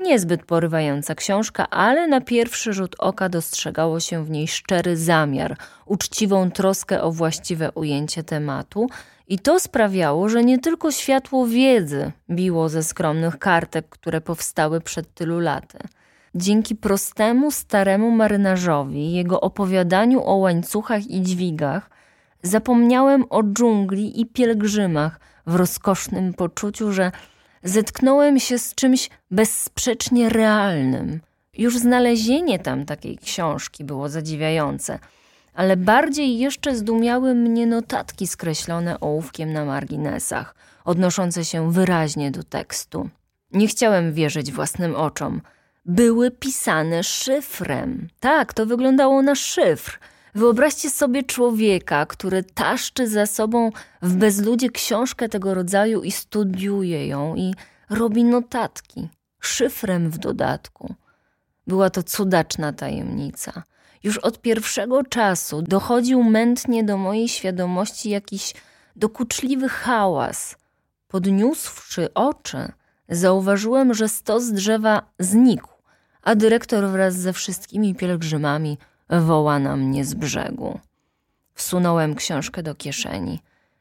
Niezbyt 0.00 0.44
porywająca 0.44 1.14
książka, 1.14 1.70
ale 1.70 2.08
na 2.08 2.20
pierwszy 2.20 2.72
rzut 2.72 2.96
oka 2.98 3.28
dostrzegało 3.28 4.00
się 4.00 4.24
w 4.24 4.30
niej 4.30 4.48
szczery 4.48 4.96
zamiar, 4.96 5.56
uczciwą 5.86 6.50
troskę 6.50 7.02
o 7.02 7.12
właściwe 7.12 7.72
ujęcie 7.72 8.22
tematu 8.22 8.86
i 9.28 9.38
to 9.38 9.60
sprawiało, 9.60 10.28
że 10.28 10.44
nie 10.44 10.58
tylko 10.58 10.92
światło 10.92 11.46
wiedzy 11.46 12.12
biło 12.30 12.68
ze 12.68 12.82
skromnych 12.82 13.38
kartek, 13.38 13.88
które 13.88 14.20
powstały 14.20 14.80
przed 14.80 15.14
tylu 15.14 15.38
laty. 15.40 15.78
Dzięki 16.34 16.76
prostemu, 16.76 17.50
staremu 17.50 18.10
marynarzowi, 18.10 19.12
jego 19.12 19.40
opowiadaniu 19.40 20.24
o 20.24 20.34
łańcuchach 20.34 21.06
i 21.06 21.22
dźwigach, 21.22 21.90
zapomniałem 22.42 23.24
o 23.30 23.42
dżungli 23.42 24.20
i 24.20 24.26
pielgrzymach 24.26 25.20
w 25.46 25.54
rozkosznym 25.54 26.34
poczuciu, 26.34 26.92
że 26.92 27.12
zetknąłem 27.62 28.40
się 28.40 28.58
z 28.58 28.74
czymś 28.74 29.10
bezsprzecznie 29.30 30.28
realnym. 30.28 31.20
Już 31.58 31.78
znalezienie 31.78 32.58
tam 32.58 32.84
takiej 32.84 33.18
książki 33.18 33.84
było 33.84 34.08
zadziwiające, 34.08 34.98
ale 35.54 35.76
bardziej 35.76 36.38
jeszcze 36.38 36.76
zdumiały 36.76 37.34
mnie 37.34 37.66
notatki 37.66 38.26
skreślone 38.26 39.00
ołówkiem 39.00 39.52
na 39.52 39.64
marginesach, 39.64 40.54
odnoszące 40.84 41.44
się 41.44 41.72
wyraźnie 41.72 42.30
do 42.30 42.42
tekstu. 42.42 43.08
Nie 43.52 43.68
chciałem 43.68 44.12
wierzyć 44.12 44.52
własnym 44.52 44.94
oczom. 44.94 45.40
Były 45.84 46.30
pisane 46.30 47.02
szyfrem. 47.02 48.08
Tak, 48.20 48.54
to 48.54 48.66
wyglądało 48.66 49.22
na 49.22 49.34
szyfr– 49.34 49.98
Wyobraźcie 50.34 50.90
sobie 50.90 51.22
człowieka, 51.22 52.06
który 52.06 52.44
taszczy 52.44 53.08
za 53.08 53.26
sobą 53.26 53.70
w 54.02 54.16
bezludzie 54.16 54.70
książkę 54.70 55.28
tego 55.28 55.54
rodzaju 55.54 56.02
i 56.02 56.12
studiuje 56.12 57.06
ją 57.06 57.36
i 57.36 57.54
robi 57.90 58.24
notatki, 58.24 59.08
szyfrem 59.40 60.10
w 60.10 60.18
dodatku. 60.18 60.94
Była 61.66 61.90
to 61.90 62.02
cudaczna 62.02 62.72
tajemnica. 62.72 63.62
Już 64.02 64.18
od 64.18 64.40
pierwszego 64.40 65.04
czasu 65.04 65.62
dochodził 65.62 66.22
mętnie 66.22 66.84
do 66.84 66.96
mojej 66.96 67.28
świadomości 67.28 68.10
jakiś 68.10 68.54
dokuczliwy 68.96 69.68
hałas. 69.68 70.56
Podniósłszy 71.08 72.14
oczy, 72.14 72.72
zauważyłem, 73.08 73.94
że 73.94 74.08
stos 74.08 74.52
drzewa 74.52 75.02
znikł, 75.18 75.70
a 76.22 76.34
dyrektor 76.34 76.88
wraz 76.88 77.16
ze 77.16 77.32
wszystkimi 77.32 77.94
pielgrzymami 77.94 78.78
woła 79.10 79.58
na 79.58 79.76
mnie 79.76 80.04
z 80.04 80.14
brzegu. 80.14 80.80
Wsunąłem 81.54 82.14
książkę 82.14 82.62
do 82.62 82.74
kieszeni. 82.74 83.40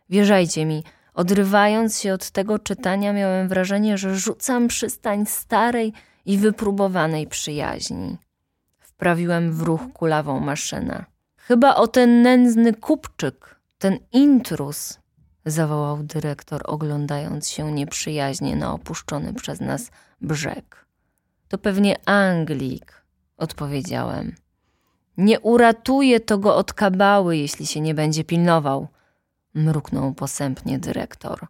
Wierzajcie 0.09 0.65
mi, 0.65 0.83
odrywając 1.13 1.99
się 1.99 2.13
od 2.13 2.31
tego 2.31 2.59
czytania, 2.59 3.13
miałem 3.13 3.47
wrażenie, 3.47 3.97
że 3.97 4.15
rzucam 4.15 4.67
przystań 4.67 5.25
starej 5.25 5.93
i 6.25 6.37
wypróbowanej 6.37 7.27
przyjaźni. 7.27 8.17
Wprawiłem 8.79 9.51
w 9.53 9.61
ruch 9.61 9.81
kulawą 9.93 10.39
maszynę. 10.39 11.05
Chyba 11.37 11.75
o 11.75 11.87
ten 11.87 12.21
nędzny 12.21 12.73
kupczyk, 12.73 13.59
ten 13.77 13.97
intrus, 14.11 14.99
zawołał 15.45 16.03
dyrektor, 16.03 16.61
oglądając 16.65 17.49
się 17.49 17.71
nieprzyjaźnie 17.71 18.55
na 18.55 18.73
opuszczony 18.73 19.33
przez 19.33 19.59
nas 19.61 19.91
brzeg. 20.21 20.85
To 21.47 21.57
pewnie 21.57 21.95
Anglik, 22.05 23.05
odpowiedziałem. 23.37 24.35
Nie 25.19 25.39
uratuje 25.39 26.19
to 26.19 26.37
go 26.37 26.55
od 26.55 26.73
kabały, 26.73 27.37
jeśli 27.37 27.65
się 27.65 27.81
nie 27.81 27.93
będzie 27.93 28.23
pilnował. 28.23 28.87
mruknął 29.53 30.13
posępnie 30.13 30.79
dyrektor. 30.79 31.47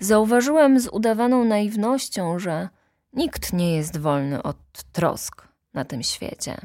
Zauważyłem 0.00 0.80
z 0.80 0.88
udawaną 0.88 1.44
naiwnością, 1.44 2.38
że 2.38 2.68
nikt 3.12 3.52
nie 3.52 3.76
jest 3.76 3.98
wolny 3.98 4.42
od 4.42 4.56
trosk 4.92 5.48
na 5.74 5.84
tym 5.84 6.02
świecie. 6.02 6.56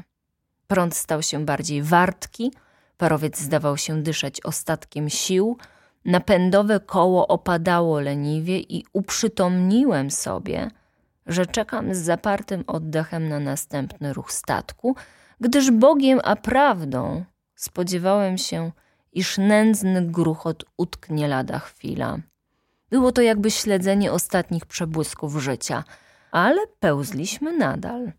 Prąd 0.66 0.94
stał 0.94 1.22
się 1.22 1.44
bardziej 1.44 1.82
wartki, 1.82 2.52
parowiec 2.96 3.38
zdawał 3.38 3.76
się 3.76 4.02
dyszeć 4.02 4.40
ostatkiem 4.44 5.10
sił, 5.10 5.56
napędowe 6.04 6.80
koło 6.80 7.28
opadało 7.28 8.00
leniwie 8.00 8.58
i 8.58 8.84
uprzytomniłem 8.92 10.10
sobie, 10.10 10.70
że 11.26 11.46
czekam 11.46 11.94
z 11.94 11.98
zapartym 11.98 12.64
oddechem 12.66 13.28
na 13.28 13.40
następny 13.40 14.12
ruch 14.12 14.32
statku, 14.32 14.96
gdyż 15.40 15.70
Bogiem 15.70 16.20
a 16.24 16.36
prawdą 16.36 17.24
spodziewałem 17.54 18.38
się, 18.38 18.72
iż 19.12 19.38
nędzny 19.38 20.02
gruchot 20.02 20.64
utknie 20.76 21.28
lada 21.28 21.58
chwila. 21.58 22.18
Było 22.90 23.12
to 23.12 23.22
jakby 23.22 23.50
śledzenie 23.50 24.12
ostatnich 24.12 24.66
przebłysków 24.66 25.36
życia, 25.36 25.84
ale 26.30 26.60
pełzliśmy 26.80 27.56
nadal. 27.56 28.12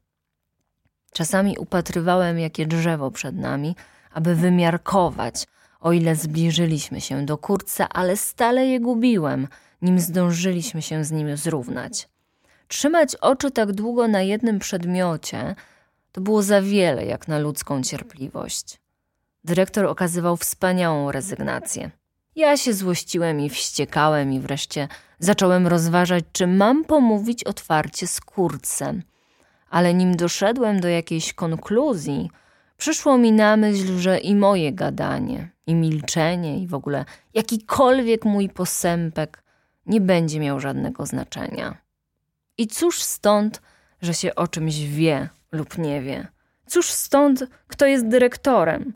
Czasami 1.14 1.58
upatrywałem 1.58 2.40
jakie 2.40 2.66
drzewo 2.66 3.12
przed 3.12 3.36
nami, 3.36 3.76
aby 4.14 4.36
wymiarkować, 4.36 5.48
o 5.80 5.92
ile 5.92 6.16
zbliżyliśmy 6.16 7.02
się 7.02 7.26
do 7.26 7.38
kurca, 7.38 7.90
ale 7.90 8.18
stale 8.18 8.66
je 8.66 8.80
gubiłem, 8.80 9.48
nim 9.82 10.00
zdążyliśmy 10.00 10.82
się 10.82 11.04
z 11.04 11.12
nim 11.12 11.38
zrównać. 11.38 12.10
Trzymać 12.68 13.16
oczy 13.16 13.52
tak 13.52 13.72
długo 13.72 14.08
na 14.08 14.22
jednym 14.22 14.60
przedmiocie 14.60 15.56
to 16.16 16.22
było 16.22 16.44
za 16.44 16.62
wiele 16.62 17.06
jak 17.06 17.28
na 17.28 17.40
ludzką 17.40 17.84
cierpliwość. 17.84 18.80
Dyrektor 19.44 19.86
okazywał 19.86 20.38
wspaniałą 20.38 21.12
rezygnację. 21.12 21.92
Ja 22.36 22.58
się 22.58 22.74
złościłem 22.74 23.40
i 23.40 23.50
wściekałem 23.50 24.34
i 24.34 24.40
wreszcie 24.40 24.88
zacząłem 25.20 25.68
rozważać, 25.68 26.26
czy 26.32 26.48
mam 26.48 26.86
pomówić 26.86 27.44
otwarcie 27.44 28.08
z 28.08 28.22
kurcem. 28.22 29.04
Ale 29.70 29.94
nim 29.94 30.16
doszedłem 30.16 30.80
do 30.80 30.88
jakiejś 30.88 31.34
konkluzji, 31.34 32.32
przyszło 32.78 33.18
mi 33.18 33.32
na 33.32 33.58
myśl, 33.58 33.98
że 33.98 34.18
i 34.18 34.36
moje 34.36 34.74
gadanie, 34.74 35.50
i 35.68 35.76
milczenie, 35.76 36.60
i 36.60 36.68
w 36.68 36.74
ogóle 36.74 37.06
jakikolwiek 37.34 38.26
mój 38.26 38.50
posępek 38.50 39.44
nie 39.86 40.02
będzie 40.02 40.40
miał 40.40 40.60
żadnego 40.60 41.06
znaczenia. 41.06 41.78
I 42.58 42.68
cóż 42.68 43.02
stąd, 43.02 43.62
że 44.02 44.14
się 44.14 44.36
o 44.36 44.48
czymś 44.48 44.80
wie 44.80 45.30
lub 45.56 45.78
nie 45.78 46.02
wie? 46.02 46.28
Cóż 46.68 46.90
stąd, 46.90 47.48
kto 47.68 47.86
jest 47.86 48.08
dyrektorem? 48.08 48.94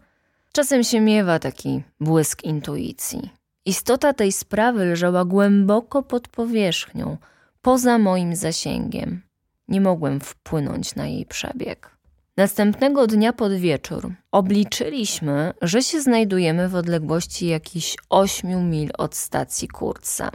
Czasem 0.52 0.84
się 0.84 1.00
miewa 1.02 1.40
taki 1.40 1.84
błysk 2.00 2.44
intuicji. 2.44 3.30
Istota 3.66 4.14
tej 4.14 4.32
sprawy 4.32 4.86
leżała 4.86 5.26
głęboko 5.26 6.04
pod 6.04 6.28
powierzchnią, 6.28 7.18
poza 7.62 7.98
moim 7.98 8.36
zasięgiem. 8.36 9.22
Nie 9.68 9.82
mogłem 9.82 10.20
wpłynąć 10.20 10.96
na 10.96 11.08
jej 11.08 11.26
przebieg. 11.26 12.00
Następnego 12.38 13.08
dnia 13.08 13.34
pod 13.34 13.54
wieczór 13.54 14.12
obliczyliśmy, 14.32 15.54
że 15.62 15.84
się 15.84 16.02
znajdujemy 16.02 16.70
w 16.70 16.76
odległości 16.76 17.48
jakichś 17.48 17.96
ośmiu 18.10 18.62
mil 18.62 18.92
od 18.98 19.16
stacji 19.16 19.68
Kurca. 19.68 20.32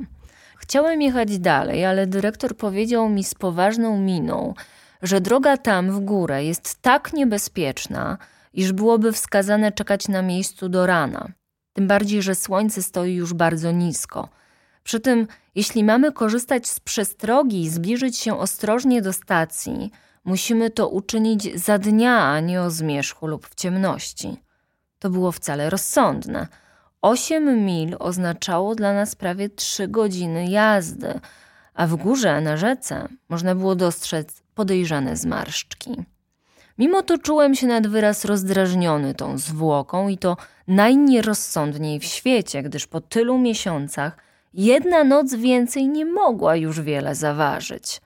Chciałem 0.59 1.03
jechać 1.03 1.39
dalej, 1.39 1.85
ale 1.85 2.07
dyrektor 2.07 2.57
powiedział 2.57 3.09
mi 3.09 3.25
z 3.25 3.35
poważną 3.35 3.99
miną, 3.99 4.55
że 5.05 5.21
droga 5.21 5.57
tam 5.57 5.90
w 5.90 6.01
górę 6.01 6.45
jest 6.45 6.83
tak 6.83 7.12
niebezpieczna, 7.12 8.19
iż 8.53 8.73
byłoby 8.73 9.12
wskazane 9.12 9.73
czekać 9.73 10.09
na 10.09 10.23
miejscu 10.23 10.69
do 10.69 10.87
rana. 10.87 11.29
Tym 11.73 11.87
bardziej, 11.87 12.23
że 12.23 12.35
słońce 12.35 12.83
stoi 12.83 13.14
już 13.14 13.35
bardzo 13.35 13.73
nisko. 13.73 14.29
Przy 14.85 15.01
tym, 15.01 15.27
jeśli 15.55 15.85
mamy 15.85 16.12
korzystać 16.12 16.69
z 16.69 16.81
przestrogi 16.81 17.62
i 17.62 17.71
zbliżyć 17.71 18.19
się 18.19 18.38
ostrożnie 18.38 19.03
do 19.03 19.12
stacji, 19.12 19.90
musimy 20.25 20.71
to 20.71 20.88
uczynić 20.88 21.61
za 21.61 21.79
dnia, 21.79 22.23
a 22.23 22.40
nie 22.40 22.62
o 22.62 22.71
zmierzchu 22.71 23.27
lub 23.27 23.47
w 23.47 23.55
ciemności. 23.55 24.37
To 24.99 25.11
było 25.11 25.33
wcale 25.33 25.71
rozsądne. 25.71 26.49
Osiem 27.03 27.64
mil 27.64 27.97
oznaczało 27.99 28.75
dla 28.75 28.95
nas 28.95 29.14
prawie 29.14 29.49
trzy 29.49 29.88
godziny 29.88 30.51
jazdy, 30.51 31.21
a 31.75 31.87
w 31.87 31.97
górze 31.97 32.40
na 32.40 32.57
rzece 32.57 33.09
można 33.29 33.55
było 33.55 33.75
dostrzec 33.75 34.43
podejrzane 34.55 35.17
zmarszczki. 35.17 36.05
Mimo 36.79 37.03
to 37.03 37.19
czułem 37.19 37.55
się 37.55 37.67
nad 37.67 37.87
wyraz 37.87 38.25
rozdrażniony 38.25 39.14
tą 39.14 39.38
zwłoką 39.38 40.09
i 40.09 40.19
to 40.19 40.37
najnierozsądniej 40.69 42.01
w 42.01 42.05
świecie, 42.05 42.62
gdyż 42.62 42.87
po 42.87 43.01
tylu 43.01 43.38
miesiącach 43.38 44.17
jedna 44.55 45.05
noc 45.05 45.35
więcej 45.35 45.88
nie 45.88 46.05
mogła 46.05 46.57
już 46.57 46.81
wiele 46.81 47.14
zaważyć. 47.14 48.01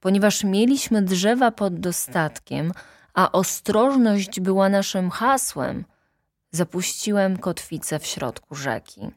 Ponieważ 0.00 0.44
mieliśmy 0.44 1.02
drzewa 1.02 1.50
pod 1.50 1.80
dostatkiem, 1.80 2.72
a 3.14 3.32
ostrożność 3.32 4.40
była 4.40 4.68
naszym 4.68 5.10
hasłem, 5.10 5.84
zapuściłem 6.50 7.36
kotwicę 7.36 7.98
w 7.98 8.06
środku 8.06 8.54
rzeki. 8.54 9.10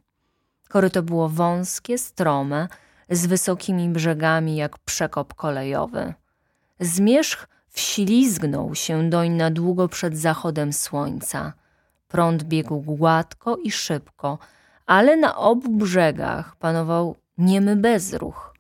Koryto 0.70 1.04
było 1.04 1.30
wąskie, 1.30 1.98
strome, 1.98 2.68
z 3.10 3.26
wysokimi 3.26 3.90
brzegami 3.90 4.56
jak 4.56 4.78
przekop 4.78 5.34
kolejowy. 5.34 6.14
Zmierzch 6.80 7.48
wślizgnął 7.70 8.76
się 8.76 9.10
doń 9.10 9.30
na 9.30 9.52
długo 9.52 9.88
przed 9.88 10.18
zachodem 10.18 10.74
słońca. 10.74 11.54
Prąd 12.08 12.44
biegł 12.44 12.82
gładko 12.82 13.58
i 13.58 13.72
szybko, 13.72 14.38
ale 14.86 15.18
na 15.18 15.38
obu 15.38 15.70
brzegach 15.70 16.56
panował 16.56 17.16
niemy 17.38 17.76
bezruch. 17.76 18.56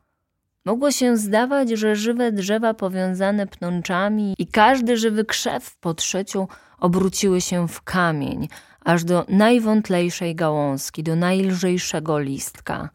Mogło 0.66 0.92
się 0.92 1.18
zdawać, 1.18 1.70
że 1.70 1.96
żywe 1.96 2.32
drzewa 2.32 2.74
powiązane 2.74 3.48
pnączami 3.48 4.36
i 4.38 4.48
każdy 4.48 4.98
żywy 4.98 5.26
krzew 5.26 5.64
w 5.64 5.78
podszyciu 5.78 6.48
obróciły 6.80 7.42
się 7.42 7.68
w 7.68 7.82
kamień, 7.82 8.48
aż 8.82 9.04
do 9.04 9.26
najwątlejszej 9.30 10.36
gałązki, 10.36 11.04
do 11.04 11.16
najlżejszego 11.16 12.20
listka. 12.20 12.90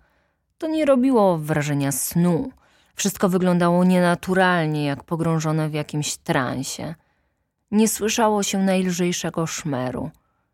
To 0.58 0.66
nie 0.66 0.84
robiło 0.84 1.38
wrażenia 1.38 1.92
snu. 1.92 2.50
Wszystko 3.00 3.28
wyglądało 3.28 3.84
nienaturalnie, 3.84 4.84
jak 4.84 5.04
pogrążone 5.04 5.68
w 5.68 5.74
jakimś 5.74 6.16
transie. 6.16 6.94
Nie 7.70 7.88
słyszało 7.88 8.42
się 8.42 8.58
najlżejszego 8.58 9.46
szmeru. 9.46 10.10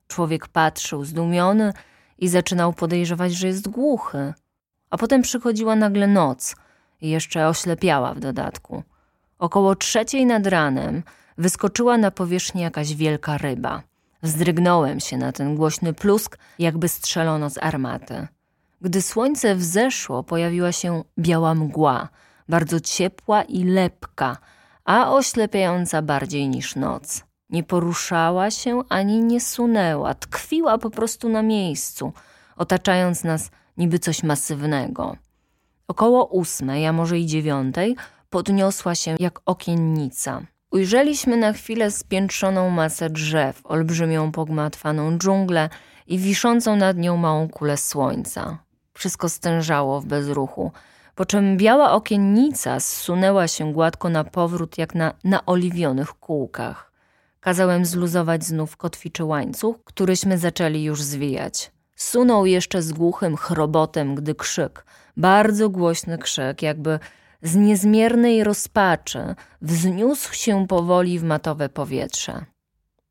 Człowiek 0.09 0.49
patrzył 0.49 1.05
zdumiony 1.05 1.73
i 2.19 2.29
zaczynał 2.29 2.73
podejrzewać, 2.73 3.35
że 3.35 3.47
jest 3.47 3.69
głuchy. 3.69 4.35
A 4.91 4.97
potem 4.99 5.23
przychodziła 5.23 5.77
nagle 5.77 6.07
noc 6.07 6.57
i 7.01 7.11
jeszcze 7.11 7.49
oślepiała 7.49 8.15
w 8.15 8.21
dodatku. 8.21 8.83
Około 9.39 9.75
trzeciej 9.77 10.27
nad 10.27 10.47
ranem 10.47 11.03
wyskoczyła 11.39 11.99
na 11.99 12.11
powierzchnię 12.11 12.63
jakaś 12.63 12.95
wielka 12.95 13.39
ryba. 13.39 13.83
Wzdrygnąłem 14.23 15.01
się 15.01 15.17
na 15.17 15.33
ten 15.33 15.57
głośny 15.57 15.95
plusk, 15.95 16.39
jakby 16.59 16.89
strzelono 16.89 17.51
z 17.51 17.59
armaty. 17.59 18.27
Gdy 18.81 19.03
słońce 19.03 19.55
wzeszło, 19.55 20.23
pojawiła 20.23 20.73
się 20.73 21.05
biała 21.19 21.55
mgła, 21.55 22.09
bardzo 22.49 22.81
ciepła 22.81 23.43
i 23.43 23.65
lepka, 23.65 24.37
a 24.85 25.13
oślepiająca 25.13 26.03
bardziej 26.03 26.49
niż 26.49 26.77
noc. 26.77 27.25
Nie 27.51 27.63
poruszała 27.63 28.51
się 28.51 28.83
ani 28.89 29.23
nie 29.23 29.41
sunęła, 29.41 30.15
tkwiła 30.15 30.79
po 30.79 30.91
prostu 30.91 31.29
na 31.29 31.43
miejscu, 31.43 32.13
otaczając 32.57 33.25
nas 33.25 33.51
niby 33.77 33.99
coś 33.99 34.23
masywnego. 34.23 35.17
Około 35.89 36.27
ósmej, 36.27 36.87
a 36.87 36.93
może 36.93 37.19
i 37.19 37.27
dziewiątej, 37.27 37.97
podniosła 38.31 38.95
się 38.95 39.17
jak 39.19 39.41
okiennica. 39.45 40.43
Ujrzeliśmy 40.71 41.37
na 41.37 41.53
chwilę 41.53 41.91
spiętrzoną 41.91 42.71
masę 42.71 43.11
drzew, 43.11 43.61
olbrzymią 43.65 44.33
pogmatwaną 44.33 45.19
dżunglę 45.19 45.69
i 46.07 46.19
wiszącą 46.19 46.77
nad 46.77 46.97
nią 46.97 47.17
małą 47.17 47.49
kulę 47.49 47.77
słońca. 47.77 48.59
Wszystko 48.93 49.29
stężało 49.29 50.01
w 50.01 50.07
bezruchu, 50.07 50.73
po 51.16 51.26
czym 51.26 51.57
biała 51.57 51.92
okiennica 51.92 52.81
zsunęła 52.81 53.48
się 53.48 53.72
gładko 53.72 54.08
na 54.08 54.25
powrót 54.25 54.79
jak 54.79 54.94
na 54.94 55.14
naoliwionych 55.25 56.12
kółkach. 56.12 56.92
Kazałem 57.40 57.85
zluzować 57.85 58.44
znów 58.44 58.77
kotwiczy 58.77 59.25
łańcuch, 59.25 59.77
któryśmy 59.85 60.38
zaczęli 60.38 60.83
już 60.83 61.02
zwijać. 61.02 61.73
Sunął 61.96 62.46
jeszcze 62.46 62.83
z 62.83 62.92
głuchym 62.92 63.37
chrobotem, 63.37 64.14
gdy 64.14 64.35
krzyk, 64.35 64.85
bardzo 65.17 65.69
głośny 65.69 66.19
krzyk, 66.19 66.62
jakby 66.62 66.98
z 67.42 67.54
niezmiernej 67.54 68.44
rozpaczy, 68.44 69.35
wzniósł 69.62 70.35
się 70.35 70.67
powoli 70.67 71.19
w 71.19 71.25
matowe 71.25 71.69
powietrze. 71.69 72.44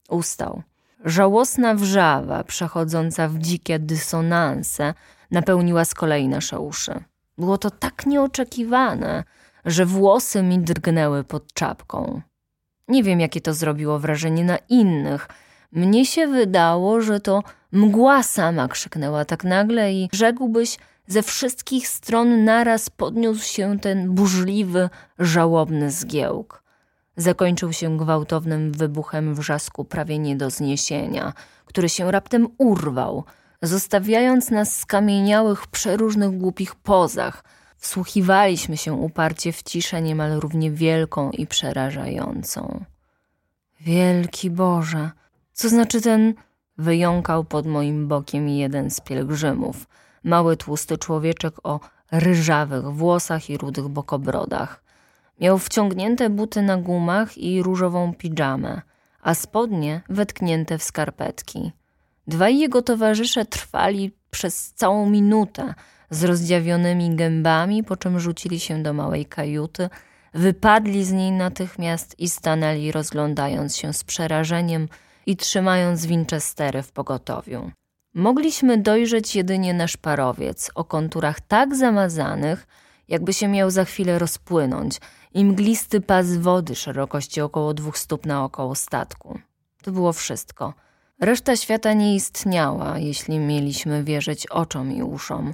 Ustał. 0.09 0.61
Żałosna 1.05 1.75
wrzawa, 1.75 2.43
przechodząca 2.43 3.27
w 3.27 3.37
dzikie 3.37 3.79
dysonanse, 3.79 4.93
napełniła 5.31 5.85
z 5.85 5.93
kolei 5.93 6.27
nasze 6.27 6.59
uszy. 6.59 7.03
Było 7.37 7.57
to 7.57 7.71
tak 7.71 8.05
nieoczekiwane, 8.05 9.23
że 9.65 9.85
włosy 9.85 10.43
mi 10.43 10.59
drgnęły 10.59 11.23
pod 11.23 11.53
czapką. 11.53 12.21
Nie 12.87 13.03
wiem, 13.03 13.19
jakie 13.19 13.41
to 13.41 13.53
zrobiło 13.53 13.99
wrażenie 13.99 14.43
na 14.43 14.57
innych. 14.69 15.27
Mnie 15.71 16.05
się 16.05 16.27
wydało, 16.27 17.01
że 17.01 17.19
to 17.19 17.43
Mgła 17.75 18.23
sama 18.23 18.67
krzyknęła 18.67 19.25
tak 19.25 19.43
nagle 19.43 19.93
i 19.93 20.09
rzekłbyś, 20.13 20.77
ze 21.07 21.23
wszystkich 21.23 21.87
stron 21.87 22.43
naraz 22.43 22.89
podniósł 22.89 23.45
się 23.45 23.79
ten 23.79 24.11
burzliwy, 24.11 24.89
żałobny 25.19 25.91
zgiełk. 25.91 26.63
Zakończył 27.17 27.73
się 27.73 27.97
gwałtownym 27.97 28.71
wybuchem 28.71 29.35
wrzasku 29.35 29.85
prawie 29.85 30.19
nie 30.19 30.35
do 30.35 30.49
zniesienia, 30.49 31.33
który 31.65 31.89
się 31.89 32.11
raptem 32.11 32.47
urwał, 32.57 33.23
zostawiając 33.61 34.51
nas 34.51 34.75
skamieniałych 34.75 35.67
przeróżnych 35.67 36.37
głupich 36.37 36.75
pozach. 36.75 37.43
Wsłuchiwaliśmy 37.77 38.77
się 38.77 38.93
uparcie 38.93 39.53
w 39.53 39.63
ciszę 39.63 40.01
niemal 40.01 40.39
równie 40.39 40.71
wielką 40.71 41.31
i 41.31 41.47
przerażającą. 41.47 42.85
Wielki 43.81 44.49
Boże, 44.49 45.11
co 45.53 45.69
znaczy 45.69 46.01
ten... 46.01 46.33
Wyjąkał 46.77 47.43
pod 47.43 47.65
moim 47.65 48.07
bokiem 48.07 48.49
jeden 48.49 48.91
z 48.91 49.01
pielgrzymów, 49.01 49.87
mały 50.23 50.57
tłusty 50.57 50.97
człowieczek 50.97 51.53
o 51.63 51.79
ryżawych 52.11 52.85
włosach 52.85 53.49
i 53.49 53.57
rudych 53.57 53.87
bokobrodach. 53.87 54.83
Miał 55.41 55.57
wciągnięte 55.59 56.29
buty 56.29 56.61
na 56.61 56.77
gumach 56.77 57.37
i 57.37 57.63
różową 57.63 58.13
piżamę, 58.13 58.81
a 59.21 59.33
spodnie 59.33 60.01
wetknięte 60.09 60.77
w 60.77 60.83
skarpetki. 60.83 61.71
Dwaj 62.27 62.59
jego 62.59 62.81
towarzysze 62.81 63.45
trwali 63.45 64.11
przez 64.31 64.73
całą 64.73 65.09
minutę 65.09 65.73
z 66.09 66.23
rozdziawionymi 66.23 67.15
gębami, 67.15 67.83
po 67.83 67.97
czym 67.97 68.19
rzucili 68.19 68.59
się 68.59 68.83
do 68.83 68.93
małej 68.93 69.25
kajuty, 69.25 69.89
wypadli 70.33 71.05
z 71.05 71.11
niej 71.11 71.31
natychmiast 71.31 72.19
i 72.19 72.29
stanęli 72.29 72.91
rozglądając 72.91 73.77
się 73.77 73.93
z 73.93 74.03
przerażeniem 74.03 74.87
i 75.25 75.37
trzymając 75.37 76.05
winczestery 76.05 76.83
w 76.83 76.91
pogotowiu. 76.91 77.71
Mogliśmy 78.13 78.77
dojrzeć 78.77 79.35
jedynie 79.35 79.73
nasz 79.73 79.97
parowiec 79.97 80.71
o 80.75 80.83
konturach 80.83 81.39
tak 81.41 81.75
zamazanych, 81.75 82.67
jakby 83.07 83.33
się 83.33 83.47
miał 83.47 83.71
za 83.71 83.85
chwilę 83.85 84.19
rozpłynąć 84.19 84.99
i 85.33 85.45
mglisty 85.45 86.01
pas 86.01 86.37
wody 86.37 86.75
szerokości 86.75 87.41
około 87.41 87.73
dwóch 87.73 87.97
stóp 87.97 88.25
naokoło 88.25 88.75
statku. 88.75 89.39
To 89.83 89.91
było 89.91 90.13
wszystko. 90.13 90.73
Reszta 91.19 91.55
świata 91.55 91.93
nie 91.93 92.15
istniała, 92.15 92.99
jeśli 92.99 93.39
mieliśmy 93.39 94.03
wierzyć 94.03 94.47
oczom 94.47 94.91
i 94.91 95.03
uszom. 95.03 95.53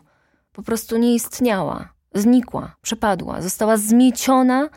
Po 0.51 0.63
prostu 0.63 0.97
nie 0.97 1.15
istniała. 1.15 1.93
Znikła, 2.13 2.75
przepadła, 2.81 3.41
została 3.41 3.77
zmieciona, 3.77 4.69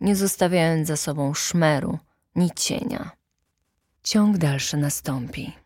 nie 0.00 0.16
zostawiając 0.16 0.88
za 0.88 0.96
sobą 0.96 1.34
szmeru 1.34 1.98
ni 2.34 2.50
cienia. 2.50 3.10
Ciąg 4.02 4.38
dalszy 4.38 4.76
nastąpi. 4.76 5.61